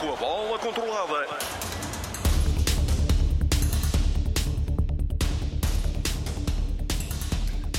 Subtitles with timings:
[0.00, 1.49] com a bola controlada.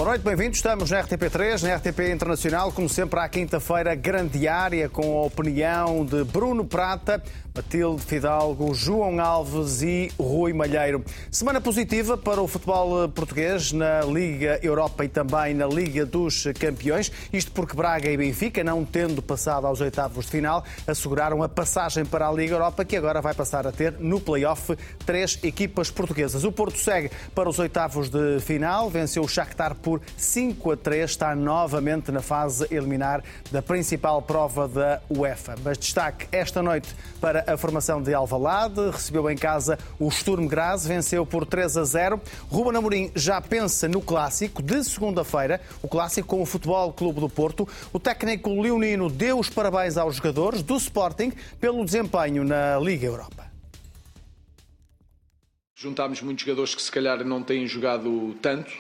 [0.02, 0.57] Boa noite, bem-vindos.
[0.57, 6.04] Estamos na RTP3, na RTP Internacional, como sempre à quinta-feira, grande área com a opinião
[6.04, 7.21] de Bruno Prata,
[7.55, 11.05] Matilde Fidalgo, João Alves e Rui Malheiro.
[11.29, 17.12] Semana positiva para o futebol português na Liga Europa e também na Liga dos Campeões.
[17.31, 22.05] Isto porque Braga e Benfica, não tendo passado aos oitavos de final, asseguraram a passagem
[22.05, 26.43] para a Liga Europa, que agora vai passar a ter no play-off três equipas portuguesas.
[26.43, 31.09] O Porto segue para os oitavos de final, venceu o Shakhtar por 5 a 3,
[31.09, 35.55] está novamente na fase eliminar da principal prova da UEFA.
[35.63, 40.85] Mas destaque esta noite para a formação de Alvalade, recebeu em casa o Sturm Graz,
[40.85, 42.22] venceu por 3 a 0.
[42.49, 47.30] Ruben Amorim já pensa no clássico de segunda-feira, o clássico com o Futebol Clube do
[47.30, 47.68] Porto.
[47.91, 53.52] O técnico leonino deu os parabéns aos jogadores do Sporting pelo desempenho na Liga Europa.
[55.76, 58.71] Juntámos muitos jogadores que se calhar não têm jogado tanto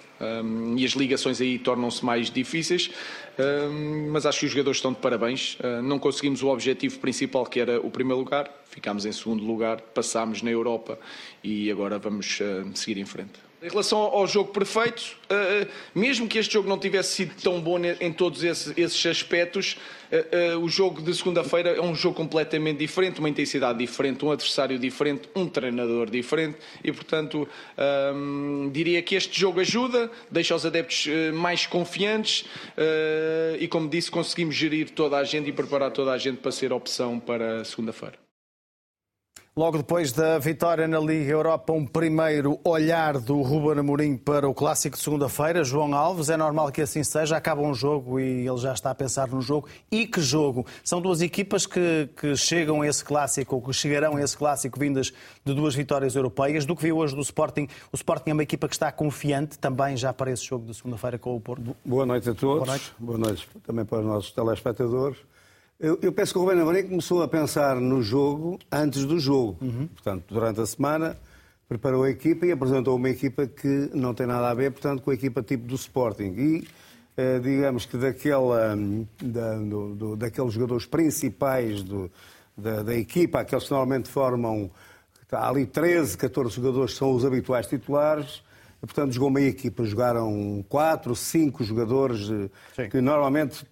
[0.43, 2.91] um, e as ligações aí tornam-se mais difíceis,
[3.39, 5.57] um, mas acho que os jogadores estão de parabéns.
[5.59, 9.81] Uh, não conseguimos o objetivo principal que era o primeiro lugar, ficámos em segundo lugar,
[9.81, 10.99] passámos na Europa
[11.43, 13.50] e agora vamos uh, seguir em frente.
[13.61, 17.77] Em relação ao jogo perfeito, uh, mesmo que este jogo não tivesse sido tão bom
[17.99, 19.77] em todos esses, aspectos,
[20.11, 24.79] uh, o jogo de segunda-feira é um jogo completamente diferente, uma intensidade diferente, um adversário
[24.79, 27.47] diferente, um treinador diferente e, portanto,
[28.15, 32.45] um, diria que este jogo ajuda, deixa os adeptos mais confiantes
[33.59, 36.73] e, como disse, conseguimos gerir toda a gente e preparar toda a gente para ser
[36.73, 38.30] opção para segunda-feira.
[39.53, 44.53] Logo depois da vitória na Liga Europa, um primeiro olhar do Ruben Amorim para o
[44.53, 45.61] clássico de segunda-feira.
[45.61, 47.35] João Alves, é normal que assim seja.
[47.35, 49.67] Acaba um jogo e ele já está a pensar no jogo.
[49.91, 50.65] E que jogo!
[50.85, 54.79] São duas equipas que, que chegam a esse clássico, ou que chegarão a esse clássico
[54.79, 55.11] vindas
[55.43, 56.65] de duas vitórias europeias.
[56.65, 59.97] Do que viu hoje do Sporting, o Sporting é uma equipa que está confiante também
[59.97, 61.75] já para esse jogo de segunda-feira com o Porto.
[61.83, 62.59] Boa noite a todos.
[62.59, 62.93] Boa noite.
[62.97, 65.17] Boa noite também para os nossos telespectadores.
[65.81, 69.57] Eu, eu penso que o Rubén Amorim começou a pensar no jogo antes do jogo.
[69.59, 69.87] Uhum.
[69.87, 71.17] Portanto, durante a semana
[71.67, 75.09] preparou a equipa e apresentou uma equipa que não tem nada a ver, portanto, com
[75.09, 76.35] a equipa tipo do Sporting.
[76.37, 76.67] E
[77.17, 78.77] eh, digamos que daquela,
[79.19, 82.11] da, do, do, daqueles jogadores principais do,
[82.55, 84.69] da, da, equipa, aqueles que normalmente formam,
[85.31, 88.43] há ali 13, 14 jogadores que são os habituais titulares,
[88.81, 92.89] Portanto, jogou meia equipa, jogaram quatro, cinco jogadores eh, Sim.
[92.89, 93.63] que normalmente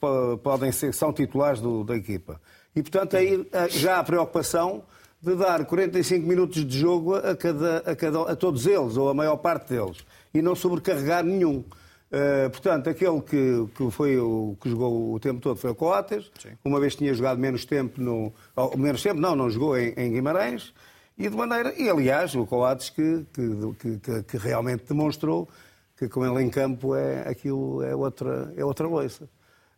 [0.44, 2.40] podem ser, são titulares do, da equipa.
[2.76, 4.84] E, portanto, aí eh, já há a preocupação
[5.22, 9.14] de dar 45 minutos de jogo a, cada, a, cada, a todos eles, ou a
[9.14, 9.98] maior parte deles,
[10.34, 11.64] e não sobrecarregar nenhum.
[12.12, 16.32] Uh, portanto, aquele que, que, foi o que jogou o tempo todo foi o Coates,
[16.40, 16.50] Sim.
[16.66, 18.34] uma vez tinha jogado menos tempo no.
[18.76, 20.74] menos tempo, não, não jogou em, em Guimarães.
[21.20, 25.50] E de maneira, e aliás, o Coates que, que, que, que, realmente demonstrou
[25.98, 29.26] que com ele em campo é, aquilo é outra, é outra loiça.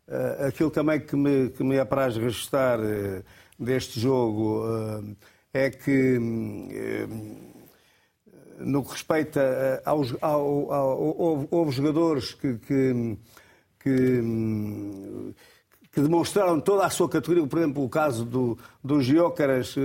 [0.07, 3.23] Uh, aquilo também que me, que me apraz registrar uh,
[3.57, 5.17] deste jogo uh,
[5.51, 6.19] é que,
[8.59, 10.15] no que respeita aos.
[10.21, 13.17] Ao, ao, houve, houve, jogadores que, que,
[13.79, 14.21] que,
[15.91, 19.75] que, demonstraram toda a sua categoria, por exemplo, o caso do, do Giócaras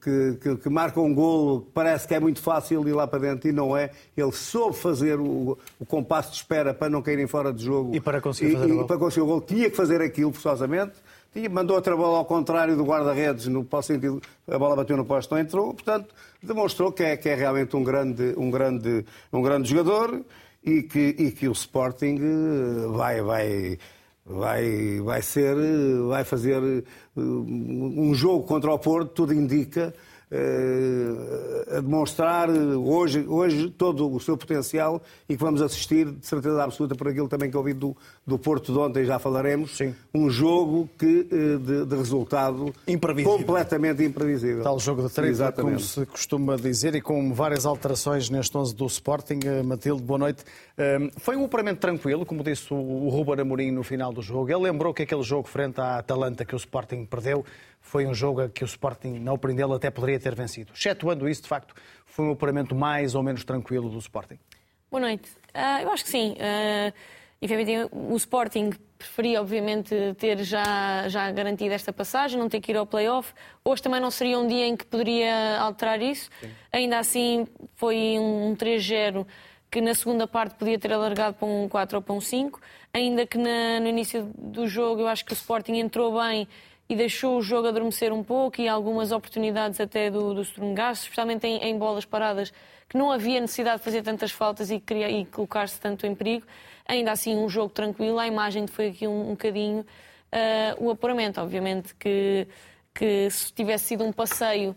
[0.00, 3.48] que, que, que, marca um golo, parece que é muito fácil ir lá para dentro
[3.48, 3.90] e não é.
[4.16, 7.94] Ele soube fazer o, o compasso de espera para não caírem fora de jogo.
[7.94, 8.86] E para conseguir fazer e, o golo.
[8.86, 9.40] para conseguir o golo.
[9.40, 10.94] Tinha que fazer aquilo, forçosamente.
[11.32, 15.34] Tinha, mandou outra bola ao contrário do guarda-redes, no sentido, a bola bateu no posto,
[15.34, 15.74] não entrou.
[15.74, 20.24] Portanto, demonstrou que é, que é realmente um grande, um, grande, um grande jogador
[20.64, 23.78] e que, e que o Sporting eh, vai, vai,
[24.26, 25.56] vai, vai ser,
[26.08, 29.94] vai fazer eh, um jogo contra o Porto, tudo indica,
[30.30, 36.94] a demonstrar hoje, hoje todo o seu potencial e que vamos assistir, de certeza absoluta,
[36.94, 37.96] por aquilo também que ouvi do,
[38.26, 39.94] do Porto de ontem, já falaremos, Sim.
[40.12, 43.38] um jogo que, eh, de, de resultado imprevisível.
[43.38, 44.64] completamente imprevisível.
[44.64, 48.86] Tal jogo de treta, como se costuma dizer, e com várias alterações neste 11 do
[48.86, 49.40] Sporting.
[49.44, 50.44] Eh, Matilde, boa noite.
[51.18, 54.50] Foi um operamento tranquilo, como disse o Ruben Amorim no final do jogo.
[54.50, 57.44] Ele lembrou que aquele jogo frente à Atalanta que o Sporting perdeu
[57.86, 60.72] foi um jogo que o Sporting, opinião dele, até poderia ter vencido.
[60.74, 61.72] Excetuando isso, de facto,
[62.04, 64.38] foi um operamento mais ou menos tranquilo do Sporting.
[64.90, 65.30] Boa noite.
[65.54, 66.34] Uh, eu acho que sim.
[66.34, 66.92] Uh,
[67.92, 72.86] o Sporting preferia, obviamente, ter já, já garantido esta passagem, não ter que ir ao
[72.86, 73.32] play-off.
[73.64, 76.28] Hoje também não seria um dia em que poderia alterar isso.
[76.40, 76.50] Sim.
[76.72, 77.46] Ainda assim,
[77.76, 79.24] foi um 3-0
[79.70, 82.60] que na segunda parte podia ter alargado para um 4 ou para um 5.
[82.92, 86.48] Ainda que na, no início do jogo eu acho que o Sporting entrou bem
[86.88, 90.44] e deixou o jogo adormecer um pouco e algumas oportunidades até do, do
[90.74, 92.52] Graz, especialmente em, em, bolas paradas,
[92.88, 96.46] que não havia necessidade de fazer tantas faltas e, e colocar-se tanto em perigo.
[96.86, 98.18] Ainda assim, um jogo tranquilo.
[98.18, 101.40] A imagem foi aqui um, um bocadinho uh, o apuramento.
[101.40, 102.46] Obviamente que,
[102.94, 104.76] que se tivesse sido um passeio,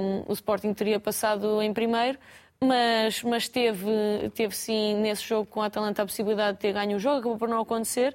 [0.00, 2.18] um, o Sporting teria passado em primeiro,
[2.62, 3.90] mas, mas teve,
[4.34, 7.38] teve sim nesse jogo com a Atalanta a possibilidade de ter ganho o jogo, acabou
[7.38, 8.14] por não acontecer,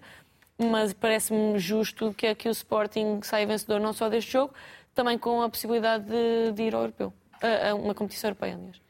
[0.57, 4.53] mas parece-me justo que, que o Sporting saia vencedor não só deste jogo,
[4.93, 8.81] também com a possibilidade de, de ir ao europeu, a, a uma competição europeia, aliás.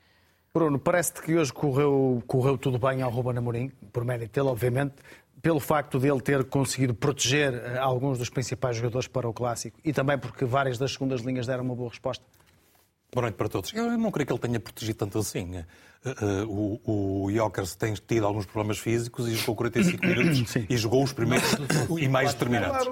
[0.53, 4.93] Bruno, parece-te que hoje correu, correu tudo bem ao Ruben Amorim, por mérito dele, obviamente,
[5.41, 9.77] pelo facto de ele ter conseguido proteger eh, alguns dos principais jogadores para o Clássico
[9.83, 12.25] e também porque várias das segundas linhas deram uma boa resposta?
[13.15, 13.71] Boa noite para todos.
[13.73, 15.63] Eu não creio que ele tenha protegido tanto assim.
[16.05, 20.65] Uh, uh, o, o Jokers tem tido alguns problemas físicos e jogou 45 minutos Sim.
[20.69, 21.49] e jogou os primeiros
[21.97, 22.89] e mais determinados.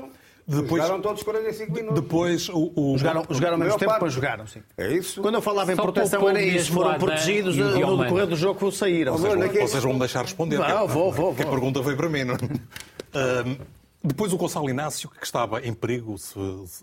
[0.48, 2.02] Depois, jogaram todos 45 minutos.
[2.02, 2.98] Depois o, o...
[2.98, 4.64] jogaram, jogaram menos tempo, mas jogaram, sim.
[4.78, 5.22] É isso.
[5.22, 8.78] Quando eu falava em Só proteção era isso, foram protegidos no decorrer do jogo que
[8.78, 9.18] saíram.
[9.18, 10.58] Vocês, vão, vocês vão me deixar responder.
[10.58, 11.46] Não, vou, vou, vou.
[11.46, 12.24] a pergunta foi para mim.
[12.24, 12.36] Não?
[12.36, 13.58] Uh,
[14.04, 16.38] depois o Gonçalo Inácio, que estava em perigo se,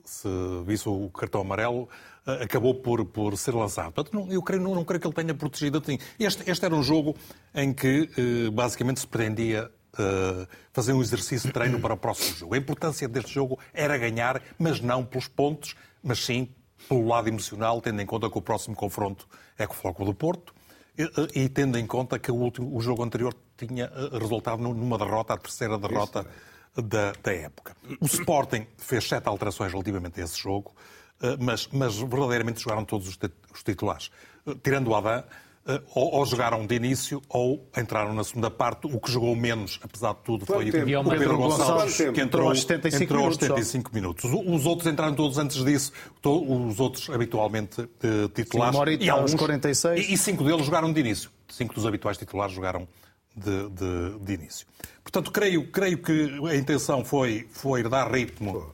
[0.05, 0.29] se
[0.67, 1.89] visse o cartão amarelo, uh,
[2.27, 3.93] acabou por, por ser lançado.
[3.93, 5.99] Portanto, não, eu creio, não, não creio que ele tenha protegido assim.
[6.19, 7.17] Este, este era um jogo
[7.55, 8.09] em que
[8.47, 12.55] uh, basicamente se pretendia uh, fazer um exercício de treino para o próximo jogo.
[12.55, 16.49] A importância deste jogo era ganhar, mas não pelos pontos, mas sim
[16.89, 19.29] pelo lado emocional, tendo em conta que o próximo confronto
[19.59, 20.55] é com o Floco do Porto
[20.97, 25.35] e, e tendo em conta que o, último, o jogo anterior tinha resultado numa derrota,
[25.35, 26.27] a terceira derrota
[26.75, 27.77] da, da época.
[28.01, 31.00] O Sporting fez sete alterações relativamente a esse jogo, eh,
[31.39, 34.11] mas, mas verdadeiramente jogaram todos os titulares.
[34.47, 35.23] Eh, tirando o Adam,
[35.67, 38.87] eh, ou, ou, jogaram de início ou entraram na segunda parte.
[38.87, 43.05] O que jogou menos, apesar de tudo, foi o Pedro Gonçalves, que entrou, aos 75,
[43.05, 44.25] entrou aos 75 minutos.
[44.25, 45.93] Os outros entraram todos antes disso,
[46.25, 47.89] os outros habitualmente
[48.35, 48.79] titulares.
[48.79, 50.09] Sim, e alguns 46.
[50.09, 51.31] E, e cinco deles jogaram de início.
[51.49, 52.89] Cinco dos habituais titulares jogaram
[53.37, 54.67] de, de, de início.
[55.03, 58.73] Portanto, creio, creio que a intenção foi, foi dar ritmo,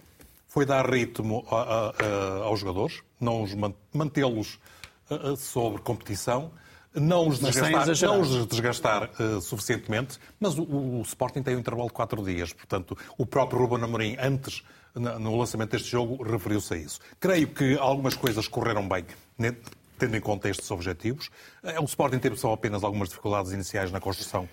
[0.56, 3.50] foi dar ritmo a, a, a, aos jogadores, não os
[3.92, 4.58] mantê-los
[5.36, 6.50] sobre competição,
[6.94, 11.88] não os desgastar, não os desgastar uh, suficientemente, mas o, o, Sporting tem um intervalo
[11.88, 14.64] de quatro dias, portanto, o próprio Ruben Amorim, antes,
[14.94, 17.00] no lançamento deste jogo, referiu-se a isso.
[17.20, 19.04] Creio que algumas coisas correram bem,
[19.98, 21.28] tendo em conta estes objetivos.
[21.62, 24.48] Eh, o Sporting teve só apenas algumas dificuldades iniciais na construção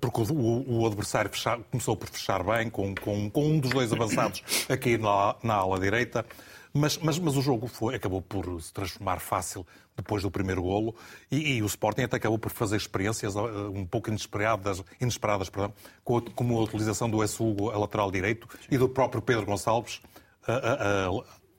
[0.00, 3.92] porque o, o adversário fechar, começou por fechar bem, com, com, com, um dos dois
[3.92, 6.24] avançados aqui na, na ala direita,
[6.72, 10.94] mas, mas, mas o jogo foi, acabou por se transformar fácil depois do primeiro golo
[11.30, 15.72] e, e, o Sporting até acabou por fazer experiências uh, um pouco inesperadas, inesperadas perdão,
[16.04, 20.00] como a utilização do Essugo a lateral direito e do próprio Pedro Gonçalves
[20.46, 21.10] a, a, a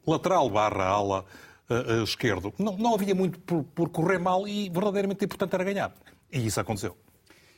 [0.05, 1.25] lateral barra ala
[1.69, 2.53] uh, esquerdo.
[2.57, 5.93] Não, não havia muito por, por correr mal e verdadeiramente importante era ganhar.
[6.31, 6.95] E isso aconteceu.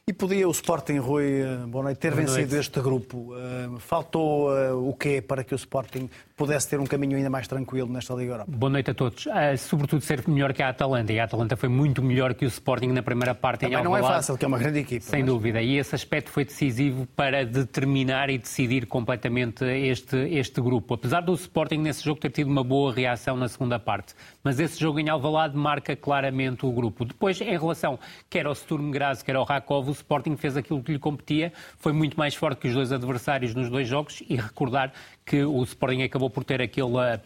[0.09, 2.55] E podia o Sporting, Rui, boa noite, ter boa vencido noite.
[2.55, 3.31] este grupo?
[3.31, 7.47] Uh, faltou uh, o quê para que o Sporting pudesse ter um caminho ainda mais
[7.47, 8.51] tranquilo nesta Liga Europa.
[8.51, 9.27] Boa noite a todos.
[9.27, 11.13] Uh, sobretudo ser melhor que a Atalanta.
[11.13, 13.95] E a Atalanta foi muito melhor que o Sporting na primeira parte Também em não
[13.95, 15.05] é fácil, que é uma grande equipa.
[15.05, 15.29] Sem mas...
[15.31, 15.61] dúvida.
[15.61, 20.95] E esse aspecto foi decisivo para determinar e decidir completamente este, este grupo.
[20.95, 24.15] Apesar do Sporting nesse jogo ter tido uma boa reação na segunda parte.
[24.43, 27.05] Mas esse jogo em Alvalade marca claramente o grupo.
[27.05, 30.91] Depois, em relação quer ao Sturm Graz, quer ao Rakov, o Sporting fez aquilo que
[30.91, 31.53] lhe competia.
[31.77, 34.23] Foi muito mais forte que os dois adversários nos dois jogos.
[34.27, 34.91] E recordar
[35.25, 37.21] que o Sporting acabou por ter aquela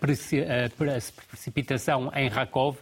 [1.29, 2.75] precipitação em Rakov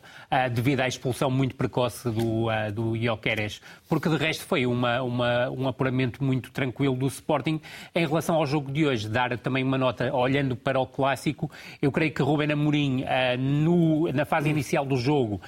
[0.51, 5.67] devido à expulsão muito precoce do, do Jokeres, porque de resto foi uma, uma, um
[5.67, 7.61] apuramento muito tranquilo do Sporting.
[7.93, 11.91] Em relação ao jogo de hoje, dar também uma nota, olhando para o clássico, eu
[11.91, 13.03] creio que Ruben Amorim,
[13.37, 15.39] no, na fase inicial do jogo,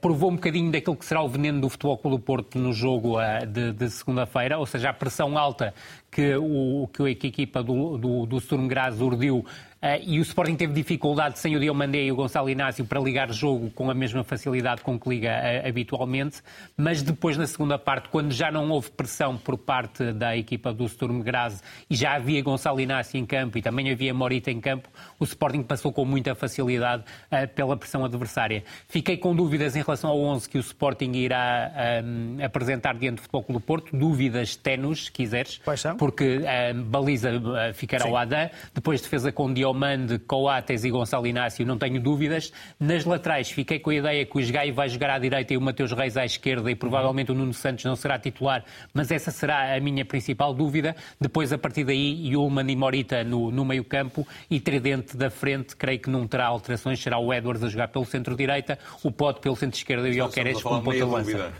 [0.00, 3.16] provou um bocadinho daquilo que será o veneno do Futebol Clube do Porto no jogo
[3.46, 5.74] de, de segunda-feira, ou seja, a pressão alta
[6.16, 9.44] que, o, que a equipa do, do, do Sturm Graz urdiu
[9.76, 13.30] Uh, e o Sporting teve dificuldade sem o Diomandé e o Gonçalo Inácio para ligar
[13.30, 16.38] jogo com a mesma facilidade com que liga uh, habitualmente,
[16.74, 20.88] mas depois na segunda parte, quando já não houve pressão por parte da equipa do
[20.88, 24.88] Sturm Graz e já havia Gonçalo Inácio em campo e também havia Morita em campo,
[25.20, 28.64] o Sporting passou com muita facilidade uh, pela pressão adversária.
[28.88, 33.20] Fiquei com dúvidas em relação ao 11 que o Sporting irá um, apresentar diante do
[33.20, 35.60] Futebol Clube do Porto, dúvidas tenues, se quiseres.
[36.06, 41.66] Porque a baliza uh, ficará o Adam, depois defesa com Diomande, Coates e Gonçalo Inácio,
[41.66, 42.52] não tenho dúvidas.
[42.78, 45.60] Nas laterais, fiquei com a ideia que o Esgaio vai jogar à direita e o
[45.60, 49.74] Mateus Reis à esquerda e provavelmente o Nuno Santos não será titular, mas essa será
[49.74, 50.94] a minha principal dúvida.
[51.20, 55.74] Depois, a partir daí, Yulman e Morita no, no meio campo e Tridente da frente,
[55.74, 59.56] creio que não terá alterações, será o Edwards a jogar pelo centro-direita, o Pote pelo
[59.56, 61.52] centro-esquerda e o Oqueres como ponta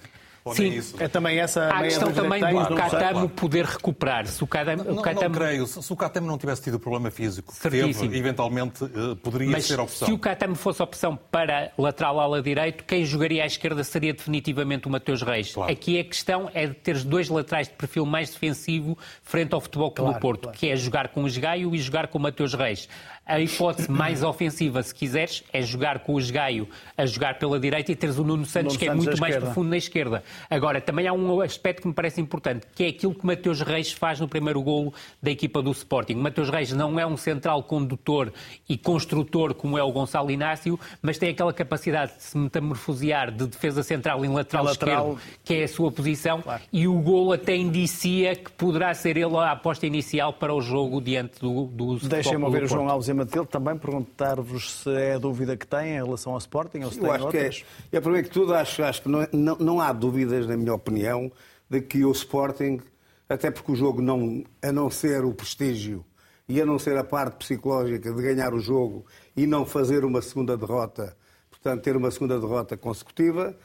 [0.54, 3.28] Sim, é também essa Há a questão também do claro, Catamo claro.
[3.30, 4.26] poder recuperar.
[4.26, 5.28] Se o Catamo, não, Catamo...
[5.28, 5.66] não creio.
[5.66, 9.80] Se o Catamo não tivesse tido problema físico que teve, eventualmente uh, poderia Mas ser
[9.80, 10.06] opção.
[10.06, 14.86] se o Catamo fosse opção para lateral ala direito, quem jogaria à esquerda seria definitivamente
[14.86, 15.52] o Mateus Reis.
[15.52, 15.72] Claro.
[15.72, 19.90] Aqui a questão é de ter dois laterais de perfil mais defensivo frente ao Futebol
[19.90, 22.88] Clube do Porto, que é jogar com o Esgaio e jogar com o Mateus Reis.
[23.28, 27.90] A hipótese mais ofensiva, se quiseres, é jogar com o Esgaio a jogar pela direita
[27.90, 29.46] e teres o Nuno Santos, Nuno que é Santos muito mais esquerda.
[29.46, 30.24] profundo na esquerda.
[30.48, 33.90] Agora, também há um aspecto que me parece importante, que é aquilo que Mateus Reis
[33.90, 36.14] faz no primeiro golo da equipa do Sporting.
[36.14, 38.32] Mateus Reis não é um central condutor
[38.68, 43.44] e construtor como é o Gonçalo Inácio, mas tem aquela capacidade de se metamorfosear de
[43.48, 45.12] defesa central em lateral, lateral...
[45.14, 46.62] esquerdo, que é a sua posição, claro.
[46.72, 51.00] e o golo até indicia que poderá ser ele a aposta inicial para o jogo
[51.00, 55.56] diante do, do Deixem-me ouvir o João Alves Matilde, também perguntar-vos se é a dúvida
[55.56, 57.58] que têm em relação ao Sporting ou se eu acho outras.
[57.90, 60.56] Que é, é, primeiro que tudo, acho, acho que não, não, não, há dúvidas, na
[60.56, 61.30] minha opinião,
[61.68, 62.80] de que o Sporting,
[63.28, 66.04] até porque o jogo, não, a não ser o prestígio
[66.48, 69.04] e a não ser a parte psicológica de ganhar o jogo
[69.36, 71.16] e não fazer uma segunda derrota,
[71.50, 73.56] portanto, ter uma segunda derrota consecutiva,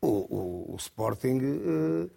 [0.00, 2.10] o, o, o Sporting.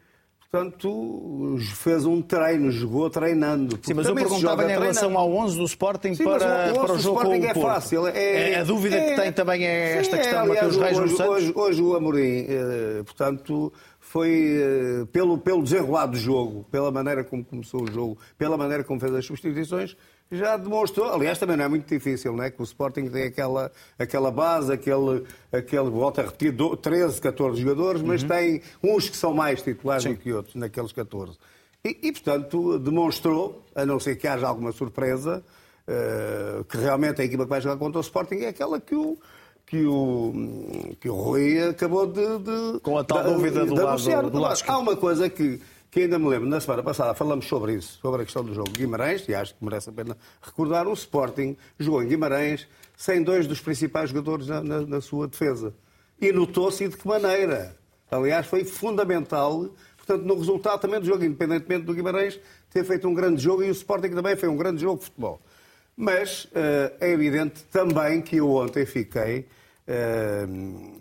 [0.51, 3.79] Portanto, fez um treino, jogou treinando.
[3.81, 6.99] Sim, mas eu perguntava em relação ao 11 do Sporting Sim, para, o, para o
[6.99, 8.07] jogo Sporting com o é fácil.
[8.07, 10.99] É, é, a dúvida é, que tem também é esta sim, questão é, Mateus Reis
[10.99, 11.35] hoje, Santos?
[11.37, 17.23] Hoje, hoje o Amorim, eh, portanto, foi eh, pelo, pelo desenrolar do jogo, pela maneira
[17.23, 19.95] como começou o jogo, pela maneira como fez as substituições,
[20.31, 22.49] já demonstrou, aliás, também não é muito difícil, não é?
[22.49, 28.01] Que o Sporting tem aquela, aquela base, aquele, aquele volta a repetir, 13, 14 jogadores,
[28.01, 28.29] mas uhum.
[28.29, 30.13] tem uns que são mais titulares Sim.
[30.13, 31.37] do que outros, naqueles 14.
[31.83, 35.43] E, e, portanto, demonstrou, a não ser que haja alguma surpresa,
[35.87, 39.17] uh, que realmente a equipa que vai jogar contra o Sporting é aquela que o,
[39.65, 40.33] que o,
[40.99, 44.77] que o Rui acabou de, de Com a tal dúvida do, lado, do lado Há
[44.77, 45.59] uma coisa que
[45.91, 48.71] que ainda me lembro, na semana passada falamos sobre isso, sobre a questão do jogo
[48.71, 53.45] Guimarães, e acho que merece a pena recordar, o Sporting jogou em Guimarães sem dois
[53.45, 55.73] dos principais jogadores na, na, na sua defesa.
[56.19, 57.75] E notou-se de que maneira.
[58.09, 63.13] Aliás, foi fundamental, portanto, no resultado também do jogo, independentemente do Guimarães ter feito um
[63.13, 65.41] grande jogo, e o Sporting também foi um grande jogo de futebol.
[65.97, 69.45] Mas uh, é evidente também que eu ontem fiquei...
[69.85, 71.00] Uh,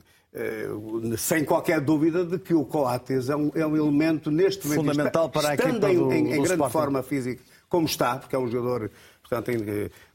[1.18, 5.26] sem qualquer dúvida de que o Coates é um, é um elemento neste momento fundamental
[5.26, 6.72] está, para a equipa do, em, em do grande Sporting.
[6.72, 8.90] forma física como está, porque é um jogador
[9.30, 9.50] portanto,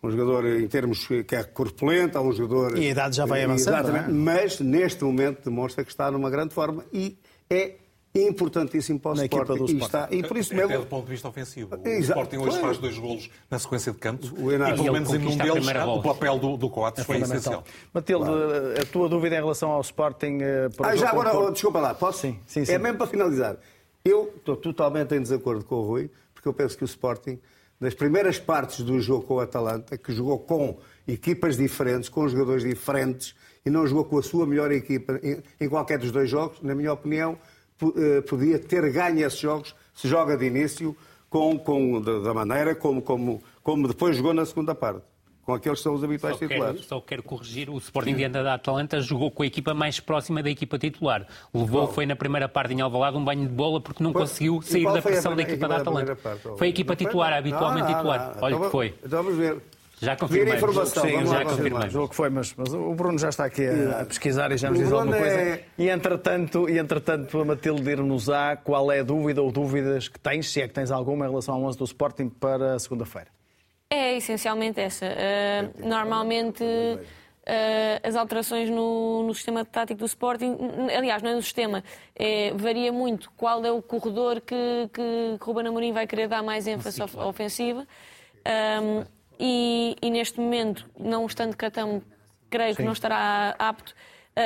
[0.04, 2.78] um jogador em termos que é corpulento, é um jogador...
[2.78, 4.08] E a idade já vai avançando, é?
[4.10, 7.18] Mas, neste momento, demonstra que está numa grande forma e
[7.50, 7.76] é
[8.16, 9.52] importantíssimo para o na Sporting.
[9.54, 9.86] Equipa do Sporting.
[9.86, 10.72] Está, e por isso mesmo...
[10.72, 11.76] É do ponto de vista ofensivo.
[11.76, 12.20] O Exato.
[12.20, 15.68] Sporting hoje faz dois golos na sequência de canto e, pelo menos em um deles,
[15.68, 17.64] o papel do, do Coates é foi essencial.
[17.94, 18.82] Matilde, claro.
[18.82, 20.40] a tua dúvida em relação ao Sporting...
[20.42, 22.20] Eh, para ah, já agora, oh, desculpa lá, posso?
[22.20, 22.72] Sim, sim, sim.
[22.72, 23.58] É mesmo para finalizar.
[24.04, 27.40] Eu estou totalmente em desacordo com o Rui, porque eu penso que o Sporting,
[27.80, 32.64] nas primeiras partes do jogo com o Atalanta, que jogou com equipas diferentes, com jogadores
[32.64, 35.20] diferentes, e não jogou com a sua melhor equipa
[35.60, 37.38] em qualquer dos dois jogos, na minha opinião, eh,
[38.28, 40.96] podia ter ganho esses jogos se joga de início
[41.30, 45.02] com, com, da maneira como, como, como depois jogou na segunda parte.
[45.44, 46.78] Com aqueles que são os habituais só titulares.
[46.78, 50.42] Quero, só quero corrigir, o Sporting diante da Atalanta jogou com a equipa mais próxima
[50.42, 51.28] da equipa titular.
[51.54, 54.60] Levou, foi na primeira parte em Alvalade, um banho de bola porque não pois, conseguiu
[54.64, 56.16] sair da pressão da equipa da Atalanta.
[56.58, 58.38] Foi a equipa titular, habitualmente titular.
[58.42, 58.96] Olha que foi.
[59.04, 59.62] Então vamos ver.
[60.06, 60.56] Já confirmei.
[60.56, 61.04] informação.
[61.04, 61.90] Sim, já confirmei.
[61.96, 64.70] O que foi, mas, mas, o Bruno já está aqui a, a pesquisar e já
[64.70, 65.36] nos diz alguma coisa.
[65.36, 65.66] É...
[65.78, 70.52] E, entretanto, e entretanto, a Matilde dir-nos-á qual é a dúvida ou dúvidas que tens,
[70.52, 73.28] se é que tens alguma, em relação ao 11 do Sporting para segunda-feira.
[73.90, 75.06] É essencialmente essa.
[75.08, 76.64] Uh, normalmente.
[76.64, 80.58] Uh, as alterações no, no, sistema tático do Sporting,
[80.98, 81.84] aliás, não é no sistema,
[82.16, 86.66] é, varia muito qual é o corredor que, que Ruben Amorim vai querer dar mais
[86.66, 87.86] ênfase ofensiva.
[88.82, 89.06] Um,
[89.40, 92.02] e, e, neste momento, não estando Catão,
[92.50, 92.78] creio Sim.
[92.78, 93.94] que não estará apto.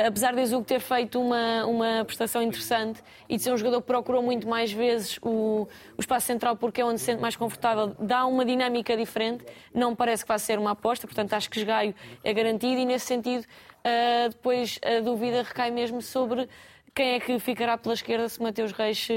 [0.06, 3.88] Apesar de Exugo ter feito uma, uma prestação interessante e de ser um jogador que
[3.88, 5.66] procurou muito mais vezes o,
[5.98, 9.44] o espaço central porque é onde se sente mais confortável, dá uma dinâmica diferente,
[9.74, 11.92] não parece que vai ser uma aposta, portanto acho que Esgaio
[12.22, 16.48] é garantido e nesse sentido uh, depois a dúvida recai mesmo sobre
[16.94, 19.14] quem é que ficará pela esquerda se Mateus Reis, se,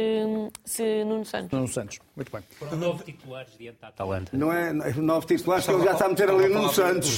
[0.63, 1.51] se Nuno Santos.
[1.51, 2.00] Nuno Santos.
[2.15, 2.42] Muito bem.
[2.60, 4.32] Foram nove titulares diante da Atalanta.
[4.38, 7.18] Não é nove titulares, que ele já está a meter ali no Santos.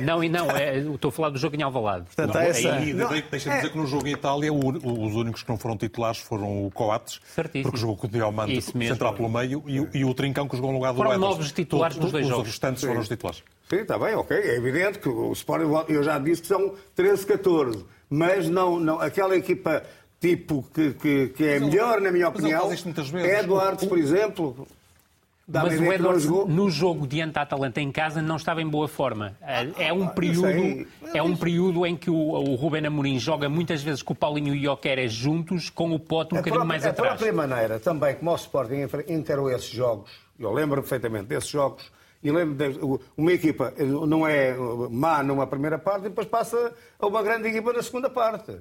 [0.00, 2.04] Não, e não, é, estou a falar do jogo em Alvalade.
[2.06, 2.72] Portanto, há essa...
[2.74, 2.92] Aí,
[3.30, 4.68] deixa-me dizer que no jogo em Itália o-
[5.06, 7.64] os únicos que não foram titulares foram o Coates, Certíssimo.
[7.64, 10.70] porque jogou com o Diomante central pelo meio e, o- e o Trincão que jogou
[10.70, 12.46] no lugar do Foram novos titulares nos dois os jogos.
[12.46, 13.42] restantes foram os titulares.
[13.68, 14.36] Sim, está bem, ok.
[14.36, 17.84] É evidente que o Sporting, eu já disse que são 13, 14.
[18.10, 19.82] Mas não, não, aquela equipa
[20.20, 22.84] tipo que, que, que é Mas ele- melhor, na minha mas ele opinião, faz isto
[22.86, 23.28] muitas vezes.
[23.30, 24.66] é Eduardo, por exemplo.
[25.48, 28.62] Dá-me a Mas o não Edwards, no jogo diante da Atalanta em casa, não estava
[28.62, 29.36] em boa forma.
[29.78, 33.82] É um eu período, é um período em que o, o Ruben Amorim joga muitas
[33.82, 36.64] vezes com o Paulinho e o Jokeres juntos, com o Pote um a bocadinho própria,
[36.68, 37.08] mais a atrás.
[37.14, 41.84] própria maneira também como o Sporting encarou esses jogos, eu lembro perfeitamente desses jogos,
[42.22, 43.72] e lembro uma equipa
[44.06, 44.54] não é
[44.90, 48.52] má numa primeira parte e depois passa a uma grande equipa na segunda parte.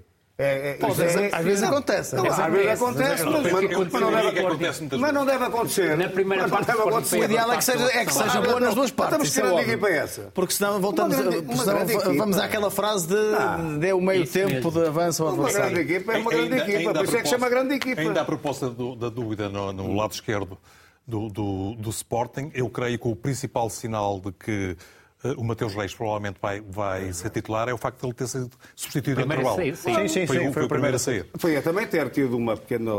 [0.41, 3.25] É, é, vezes- é- às vezes acontece, não, às vezes acontece.
[3.25, 5.97] mas, mas- mas não deve que acontece mas não deve acontecer.
[5.97, 6.67] Na primeira Mas não parte,
[7.11, 8.75] deve o ideal é que seja, é que seja Ah, boa nas não.
[8.75, 9.17] duas partes.
[9.17, 9.73] Mas isso que grande óbvio.
[9.73, 10.21] equipa é essa?
[10.33, 12.13] Porque senão voltamos, Uma grande- a- uma senão equipa.
[12.13, 14.71] vamos àquela frase de Ah, dê o meio tempo mesmo.
[14.71, 15.75] de avanço ao Uma adversário.
[15.75, 17.99] grande equipa é uma grande Ainda- equipa, ainda por isso é que chama grande equipa.
[18.01, 20.57] Ainda a proposta da dúvida no, no lado esquerdo
[21.09, 24.77] do, do- do Sporting, eu creio que o principal sinal de que
[25.23, 28.27] eh, o Mateus Reis provavelmente vai, vai ser titular é o facto de ele ter
[28.27, 29.55] sido substituído intervalo.
[29.55, 29.93] sair, sim.
[29.95, 31.25] Sim, sim, foi, sim, o- foi o primeiro a sair.
[31.37, 32.91] Foi a também ter tido uma pequena.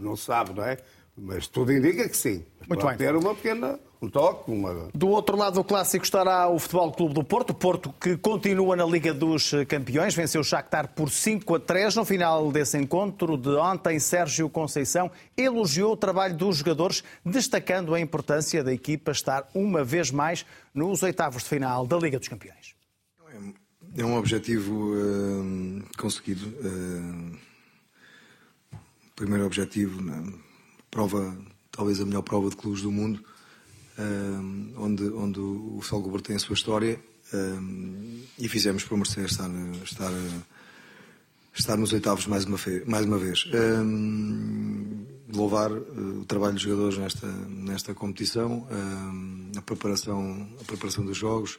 [0.00, 0.78] Não se sabe, não é?
[1.16, 2.44] Mas tudo indica que sim.
[2.68, 2.96] Muito bem.
[2.96, 3.78] ter uma pequena.
[4.00, 4.88] Um toque, uma.
[4.94, 7.52] Do outro lado do clássico estará o Futebol Clube do Porto.
[7.52, 10.14] Porto que continua na Liga dos Campeões.
[10.14, 11.96] Venceu o Shakhtar por 5 a 3.
[11.96, 17.98] No final desse encontro de ontem, Sérgio Conceição elogiou o trabalho dos jogadores, destacando a
[17.98, 22.76] importância da equipa estar uma vez mais nos oitavos de final da Liga dos Campeões.
[23.96, 26.54] É um objetivo eh, conseguido.
[26.62, 27.48] eh,
[29.16, 30.22] primeiro objetivo, na
[30.92, 31.36] prova,
[31.78, 33.22] talvez a melhor prova de clubes do mundo,
[34.76, 36.98] onde, onde o Clube tem a sua história
[38.36, 39.48] e fizemos por merecer estar,
[39.84, 40.10] estar,
[41.54, 43.44] estar nos oitavos mais uma, fe- mais uma vez.
[45.32, 45.74] Louvar eh,
[46.20, 48.66] o trabalho dos jogadores nesta, nesta competição,
[49.56, 51.58] a, preparação, a preparação dos jogos,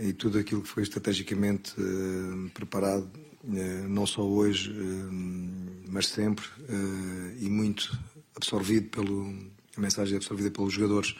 [0.00, 1.74] e tudo aquilo que foi estrategicamente
[2.54, 3.06] preparado,
[3.54, 4.74] eh, não só hoje,
[5.86, 7.96] mas sempre, eh, e muito
[8.38, 9.34] absorvido pelo
[9.76, 11.14] a mensagem absorvida pelos jogadores.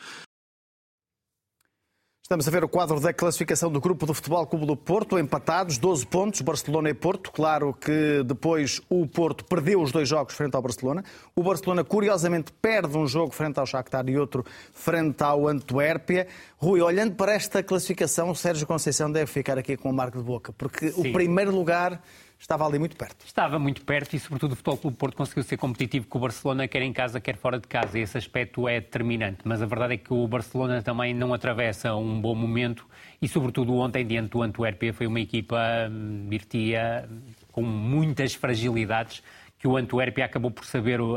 [2.23, 5.79] Estamos a ver o quadro da classificação do grupo do Futebol Clube do Porto, empatados,
[5.79, 7.33] 12 pontos, Barcelona e Porto.
[7.33, 11.03] Claro que depois o Porto perdeu os dois jogos frente ao Barcelona.
[11.35, 16.27] O Barcelona, curiosamente, perde um jogo frente ao Shakhtar e outro frente ao Antuérpia.
[16.59, 20.25] Rui, olhando para esta classificação, o Sérgio Conceição deve ficar aqui com o marco de
[20.25, 21.13] boca, porque o Sim.
[21.13, 22.03] primeiro lugar
[22.39, 23.25] estava ali muito perto.
[23.27, 26.69] Estava muito perto e, sobretudo, o Futebol Clube Porto conseguiu ser competitivo com o Barcelona,
[26.69, 27.99] quer em casa, quer fora de casa.
[27.99, 29.41] E esse aspecto é determinante.
[29.45, 32.87] Mas a verdade é que o Barcelona também não atravessa um bom momento
[33.21, 35.59] e, sobretudo, ontem, diante do Antuérpia, foi uma equipa,
[35.91, 37.09] hum, dir-te-ia,
[37.51, 39.23] com muitas fragilidades
[39.59, 41.17] que o Antuérpia acabou por saber uh,